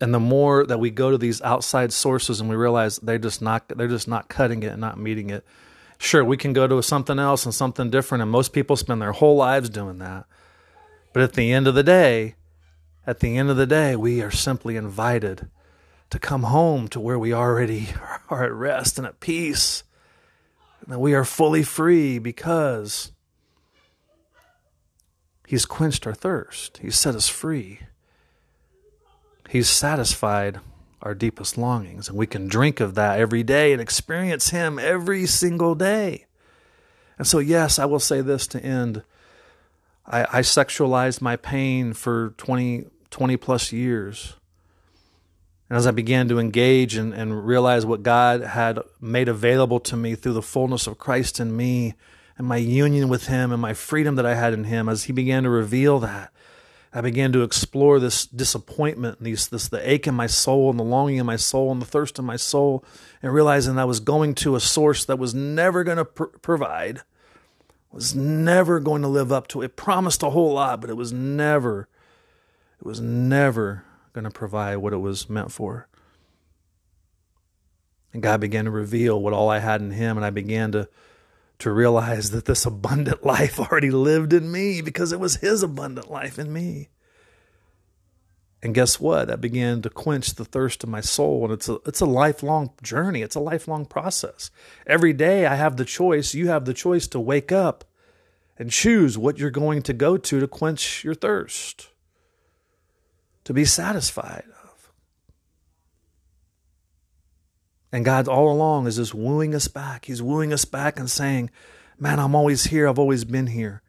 And 0.00 0.14
the 0.14 0.20
more 0.20 0.64
that 0.64 0.80
we 0.80 0.90
go 0.90 1.10
to 1.10 1.18
these 1.18 1.42
outside 1.42 1.92
sources 1.92 2.40
and 2.40 2.48
we 2.48 2.56
realize 2.56 2.96
they're 2.98 3.18
just 3.18 3.42
not 3.42 3.68
they're 3.68 3.86
just 3.86 4.08
not 4.08 4.30
cutting 4.30 4.62
it 4.62 4.72
and 4.72 4.80
not 4.80 4.98
meeting 4.98 5.28
it. 5.28 5.44
Sure, 5.98 6.24
we 6.24 6.38
can 6.38 6.54
go 6.54 6.66
to 6.66 6.82
something 6.82 7.18
else 7.18 7.44
and 7.44 7.54
something 7.54 7.90
different, 7.90 8.22
and 8.22 8.30
most 8.30 8.54
people 8.54 8.74
spend 8.76 9.02
their 9.02 9.12
whole 9.12 9.36
lives 9.36 9.68
doing 9.68 9.98
that. 9.98 10.24
But 11.12 11.22
at 11.22 11.34
the 11.34 11.52
end 11.52 11.66
of 11.66 11.74
the 11.74 11.82
day, 11.82 12.36
at 13.06 13.20
the 13.20 13.36
end 13.36 13.50
of 13.50 13.58
the 13.58 13.66
day, 13.66 13.94
we 13.96 14.22
are 14.22 14.30
simply 14.30 14.76
invited 14.76 15.50
to 16.10 16.18
come 16.18 16.42
home 16.44 16.88
to 16.88 17.00
where 17.00 17.18
we 17.18 17.32
already 17.32 17.88
are 18.28 18.44
at 18.44 18.52
rest 18.52 18.98
and 18.98 19.06
at 19.06 19.20
peace. 19.20 19.84
And 20.82 20.92
that 20.92 20.98
we 20.98 21.14
are 21.14 21.24
fully 21.24 21.62
free 21.62 22.18
because 22.18 23.12
He's 25.46 25.66
quenched 25.66 26.06
our 26.06 26.14
thirst. 26.14 26.78
He's 26.78 26.94
set 26.94 27.16
us 27.16 27.28
free. 27.28 27.80
He's 29.48 29.68
satisfied 29.68 30.60
our 31.02 31.12
deepest 31.12 31.58
longings. 31.58 32.08
And 32.08 32.16
we 32.16 32.28
can 32.28 32.46
drink 32.46 32.78
of 32.78 32.94
that 32.94 33.18
every 33.18 33.42
day 33.42 33.72
and 33.72 33.82
experience 33.82 34.50
Him 34.50 34.78
every 34.78 35.26
single 35.26 35.74
day. 35.74 36.26
And 37.18 37.26
so, 37.26 37.40
yes, 37.40 37.80
I 37.80 37.84
will 37.84 37.98
say 37.98 38.20
this 38.20 38.46
to 38.48 38.64
end. 38.64 39.02
I, 40.06 40.22
I 40.38 40.40
sexualized 40.42 41.20
my 41.20 41.36
pain 41.36 41.94
for 41.94 42.32
20, 42.36 42.86
20 43.10 43.36
plus 43.36 43.72
years. 43.72 44.34
And 45.70 45.76
as 45.76 45.86
I 45.86 45.92
began 45.92 46.28
to 46.28 46.40
engage 46.40 46.96
and, 46.96 47.14
and 47.14 47.46
realize 47.46 47.86
what 47.86 48.02
God 48.02 48.42
had 48.42 48.80
made 49.00 49.28
available 49.28 49.78
to 49.80 49.96
me 49.96 50.16
through 50.16 50.32
the 50.32 50.42
fullness 50.42 50.88
of 50.88 50.98
Christ 50.98 51.38
in 51.38 51.56
me 51.56 51.94
and 52.36 52.44
my 52.44 52.56
union 52.56 53.08
with 53.08 53.28
Him 53.28 53.52
and 53.52 53.62
my 53.62 53.72
freedom 53.72 54.16
that 54.16 54.26
I 54.26 54.34
had 54.34 54.52
in 54.52 54.64
Him, 54.64 54.88
as 54.88 55.04
He 55.04 55.12
began 55.12 55.44
to 55.44 55.50
reveal 55.50 56.00
that, 56.00 56.32
I 56.92 57.00
began 57.00 57.30
to 57.32 57.44
explore 57.44 58.00
this 58.00 58.26
disappointment 58.26 59.18
and 59.18 59.26
these, 59.28 59.46
this 59.46 59.68
the 59.68 59.88
ache 59.88 60.08
in 60.08 60.14
my 60.16 60.26
soul 60.26 60.70
and 60.70 60.78
the 60.78 60.84
longing 60.84 61.18
in 61.18 61.26
my 61.26 61.36
soul 61.36 61.70
and 61.70 61.80
the 61.80 61.86
thirst 61.86 62.18
in 62.18 62.24
my 62.24 62.34
soul, 62.34 62.84
and 63.22 63.32
realizing 63.32 63.78
I 63.78 63.84
was 63.84 64.00
going 64.00 64.34
to 64.36 64.56
a 64.56 64.60
source 64.60 65.04
that 65.04 65.20
was 65.20 65.36
never 65.36 65.84
going 65.84 65.98
to 65.98 66.04
pr- 66.04 66.24
provide, 66.24 67.02
was 67.92 68.12
never 68.12 68.80
going 68.80 69.02
to 69.02 69.08
live 69.08 69.30
up 69.30 69.46
to 69.48 69.62
it. 69.62 69.66
it. 69.66 69.76
Promised 69.76 70.24
a 70.24 70.30
whole 70.30 70.54
lot, 70.54 70.80
but 70.80 70.90
it 70.90 70.96
was 70.96 71.12
never, 71.12 71.86
it 72.80 72.86
was 72.86 73.00
never 73.00 73.84
going 74.12 74.24
to 74.24 74.30
provide 74.30 74.76
what 74.76 74.92
it 74.92 74.98
was 74.98 75.28
meant 75.28 75.52
for. 75.52 75.88
And 78.12 78.22
God 78.22 78.40
began 78.40 78.64
to 78.64 78.70
reveal 78.70 79.20
what 79.20 79.32
all 79.32 79.48
I 79.48 79.60
had 79.60 79.80
in 79.80 79.92
Him, 79.92 80.16
and 80.16 80.26
I 80.26 80.30
began 80.30 80.72
to 80.72 80.88
to 81.60 81.70
realize 81.70 82.30
that 82.30 82.46
this 82.46 82.64
abundant 82.64 83.24
life 83.26 83.60
already 83.60 83.90
lived 83.90 84.32
in 84.32 84.50
me 84.50 84.80
because 84.80 85.12
it 85.12 85.20
was 85.20 85.36
His 85.36 85.62
abundant 85.62 86.10
life 86.10 86.38
in 86.38 86.52
me. 86.52 86.88
And 88.62 88.74
guess 88.74 89.00
what? 89.00 89.28
That 89.28 89.40
began 89.40 89.80
to 89.82 89.90
quench 89.90 90.34
the 90.34 90.44
thirst 90.44 90.82
of 90.82 90.90
my 90.90 91.00
soul. 91.00 91.44
And 91.44 91.52
it's 91.54 91.68
a, 91.68 91.78
it's 91.86 92.00
a 92.00 92.06
lifelong 92.06 92.72
journey, 92.82 93.22
it's 93.22 93.36
a 93.36 93.40
lifelong 93.40 93.86
process. 93.86 94.50
Every 94.86 95.12
day 95.12 95.46
I 95.46 95.54
have 95.54 95.76
the 95.76 95.84
choice, 95.84 96.34
you 96.34 96.48
have 96.48 96.64
the 96.64 96.74
choice 96.74 97.06
to 97.08 97.20
wake 97.20 97.52
up 97.52 97.84
and 98.58 98.70
choose 98.70 99.16
what 99.16 99.38
you're 99.38 99.50
going 99.50 99.82
to 99.82 99.94
go 99.94 100.18
to 100.18 100.40
to 100.40 100.46
quench 100.46 101.02
your 101.02 101.14
thirst, 101.14 101.89
to 103.44 103.52
be 103.52 103.64
satisfied 103.64 104.44
of. 104.64 104.92
And 107.92 108.04
God 108.04 108.28
all 108.28 108.50
along 108.50 108.86
is 108.86 108.96
just 108.96 109.14
wooing 109.14 109.54
us 109.54 109.68
back. 109.68 110.04
He's 110.04 110.22
wooing 110.22 110.52
us 110.52 110.64
back 110.64 110.98
and 110.98 111.10
saying, 111.10 111.50
Man, 111.98 112.18
I'm 112.18 112.34
always 112.34 112.64
here. 112.64 112.88
I've 112.88 112.98
always 112.98 113.24
been 113.24 113.48
here. 113.48 113.82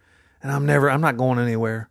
And 0.44 0.52
I'm 0.52 0.66
never, 0.66 0.90
I'm 0.90 1.02
not 1.02 1.18
going 1.18 1.40
anywhere. 1.40 1.90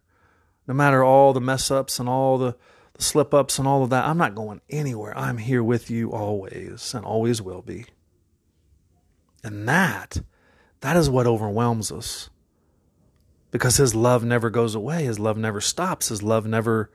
No 0.66 0.75
matter 0.75 1.03
all 1.03 1.33
the 1.33 1.40
mess 1.40 1.70
ups 1.70 1.99
and 1.99 2.09
all 2.09 2.37
the, 2.37 2.57
the 2.92 3.03
slip 3.03 3.33
ups 3.33 3.59
and 3.59 3.66
all 3.66 3.83
of 3.83 3.90
that, 3.90 4.05
I'm 4.05 4.18
not 4.18 4.35
going 4.35 4.61
anywhere. 4.68 5.16
I'm 5.16 5.38
here 5.38 5.64
with 5.64 5.90
you 5.90 6.12
always 6.12 6.92
and 6.94 7.05
always 7.05 7.40
will 7.40 7.62
be. 7.62 7.87
And 9.42 9.66
that, 9.66 10.18
that 10.81 10.96
is 10.96 11.09
what 11.09 11.27
overwhelms 11.27 11.90
us. 11.90 12.29
Because 13.51 13.79
his 13.79 13.94
love 13.94 14.23
never 14.23 14.51
goes 14.51 14.75
away. 14.75 15.05
His 15.05 15.18
love 15.18 15.38
never 15.38 15.61
stops. 15.61 16.09
His 16.09 16.23
love 16.23 16.46
never 16.46 16.90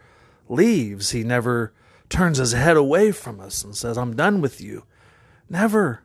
leaves. 0.47 1.12
He 1.12 1.23
never 1.23 1.73
turns 2.10 2.38
his 2.38 2.53
head 2.53 2.77
away 2.77 3.12
from 3.12 3.39
us 3.39 3.63
and 3.63 3.75
says, 3.75 3.97
I'm 3.97 4.15
done 4.15 4.41
with 4.41 4.62
you. 4.62 4.84
Never. 5.49 6.03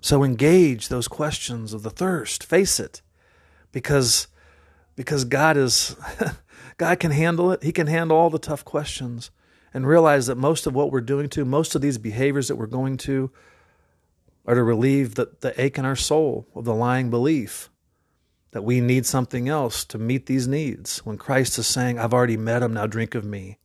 So 0.00 0.22
engage 0.22 0.88
those 0.88 1.08
questions 1.08 1.72
of 1.72 1.82
the 1.82 1.90
thirst. 1.90 2.44
Face 2.44 2.78
it. 2.78 3.02
Because 3.72 4.28
because 4.94 5.24
God 5.24 5.56
is 5.56 5.96
God 6.76 7.00
can 7.00 7.10
handle 7.10 7.52
it. 7.52 7.62
He 7.62 7.72
can 7.72 7.86
handle 7.86 8.16
all 8.16 8.30
the 8.30 8.38
tough 8.38 8.64
questions 8.64 9.30
and 9.74 9.86
realize 9.86 10.26
that 10.26 10.36
most 10.36 10.66
of 10.66 10.74
what 10.74 10.90
we're 10.90 11.00
doing 11.00 11.28
to, 11.30 11.44
most 11.44 11.74
of 11.74 11.82
these 11.82 11.98
behaviors 11.98 12.48
that 12.48 12.56
we're 12.56 12.66
going 12.66 12.96
to 12.98 13.30
are 14.46 14.54
to 14.54 14.62
relieve 14.62 15.16
the, 15.16 15.32
the 15.40 15.60
ache 15.60 15.76
in 15.76 15.84
our 15.84 15.96
soul 15.96 16.46
of 16.54 16.64
the 16.64 16.74
lying 16.74 17.10
belief 17.10 17.68
that 18.56 18.62
we 18.62 18.80
need 18.80 19.04
something 19.04 19.50
else 19.50 19.84
to 19.84 19.98
meet 19.98 20.24
these 20.24 20.48
needs. 20.48 21.04
When 21.04 21.18
Christ 21.18 21.58
is 21.58 21.66
saying, 21.66 21.98
I've 21.98 22.14
already 22.14 22.38
met 22.38 22.60
them, 22.60 22.72
now 22.72 22.86
drink 22.86 23.14
of 23.14 23.22
me. 23.22 23.58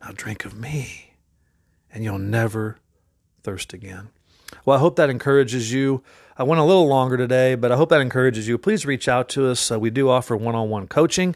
Now 0.00 0.12
drink 0.14 0.44
of 0.44 0.56
me 0.56 1.14
and 1.92 2.04
you'll 2.04 2.20
never 2.20 2.78
thirst 3.42 3.72
again. 3.72 4.10
Well, 4.64 4.76
I 4.76 4.78
hope 4.78 4.94
that 4.94 5.10
encourages 5.10 5.72
you. 5.72 6.04
I 6.38 6.44
went 6.44 6.60
a 6.60 6.64
little 6.64 6.86
longer 6.86 7.16
today, 7.16 7.56
but 7.56 7.72
I 7.72 7.76
hope 7.76 7.88
that 7.88 8.00
encourages 8.00 8.46
you. 8.46 8.56
Please 8.56 8.86
reach 8.86 9.08
out 9.08 9.28
to 9.30 9.48
us. 9.48 9.72
Uh, 9.72 9.80
we 9.80 9.90
do 9.90 10.08
offer 10.08 10.36
one-on-one 10.36 10.86
coaching. 10.86 11.34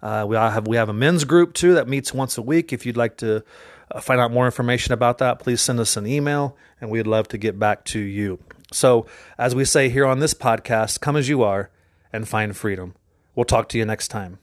Uh, 0.00 0.24
we 0.28 0.36
have 0.36 0.68
we 0.68 0.76
have 0.76 0.88
a 0.88 0.92
men's 0.92 1.24
group 1.24 1.52
too 1.52 1.74
that 1.74 1.88
meets 1.88 2.14
once 2.14 2.38
a 2.38 2.42
week. 2.42 2.72
If 2.72 2.86
you'd 2.86 2.96
like 2.96 3.16
to 3.16 3.42
uh, 3.90 4.00
find 4.00 4.20
out 4.20 4.30
more 4.30 4.46
information 4.46 4.92
about 4.92 5.18
that, 5.18 5.40
please 5.40 5.60
send 5.60 5.80
us 5.80 5.96
an 5.96 6.06
email, 6.06 6.56
and 6.80 6.90
we'd 6.90 7.08
love 7.08 7.26
to 7.26 7.38
get 7.38 7.58
back 7.58 7.84
to 7.86 7.98
you. 7.98 8.38
So, 8.70 9.06
as 9.36 9.52
we 9.52 9.64
say 9.64 9.88
here 9.88 10.06
on 10.06 10.20
this 10.20 10.32
podcast, 10.32 11.00
come 11.00 11.16
as 11.16 11.28
you 11.28 11.42
are 11.42 11.70
and 12.12 12.28
find 12.28 12.56
freedom. 12.56 12.94
We'll 13.34 13.44
talk 13.44 13.68
to 13.70 13.78
you 13.78 13.84
next 13.84 14.08
time. 14.08 14.38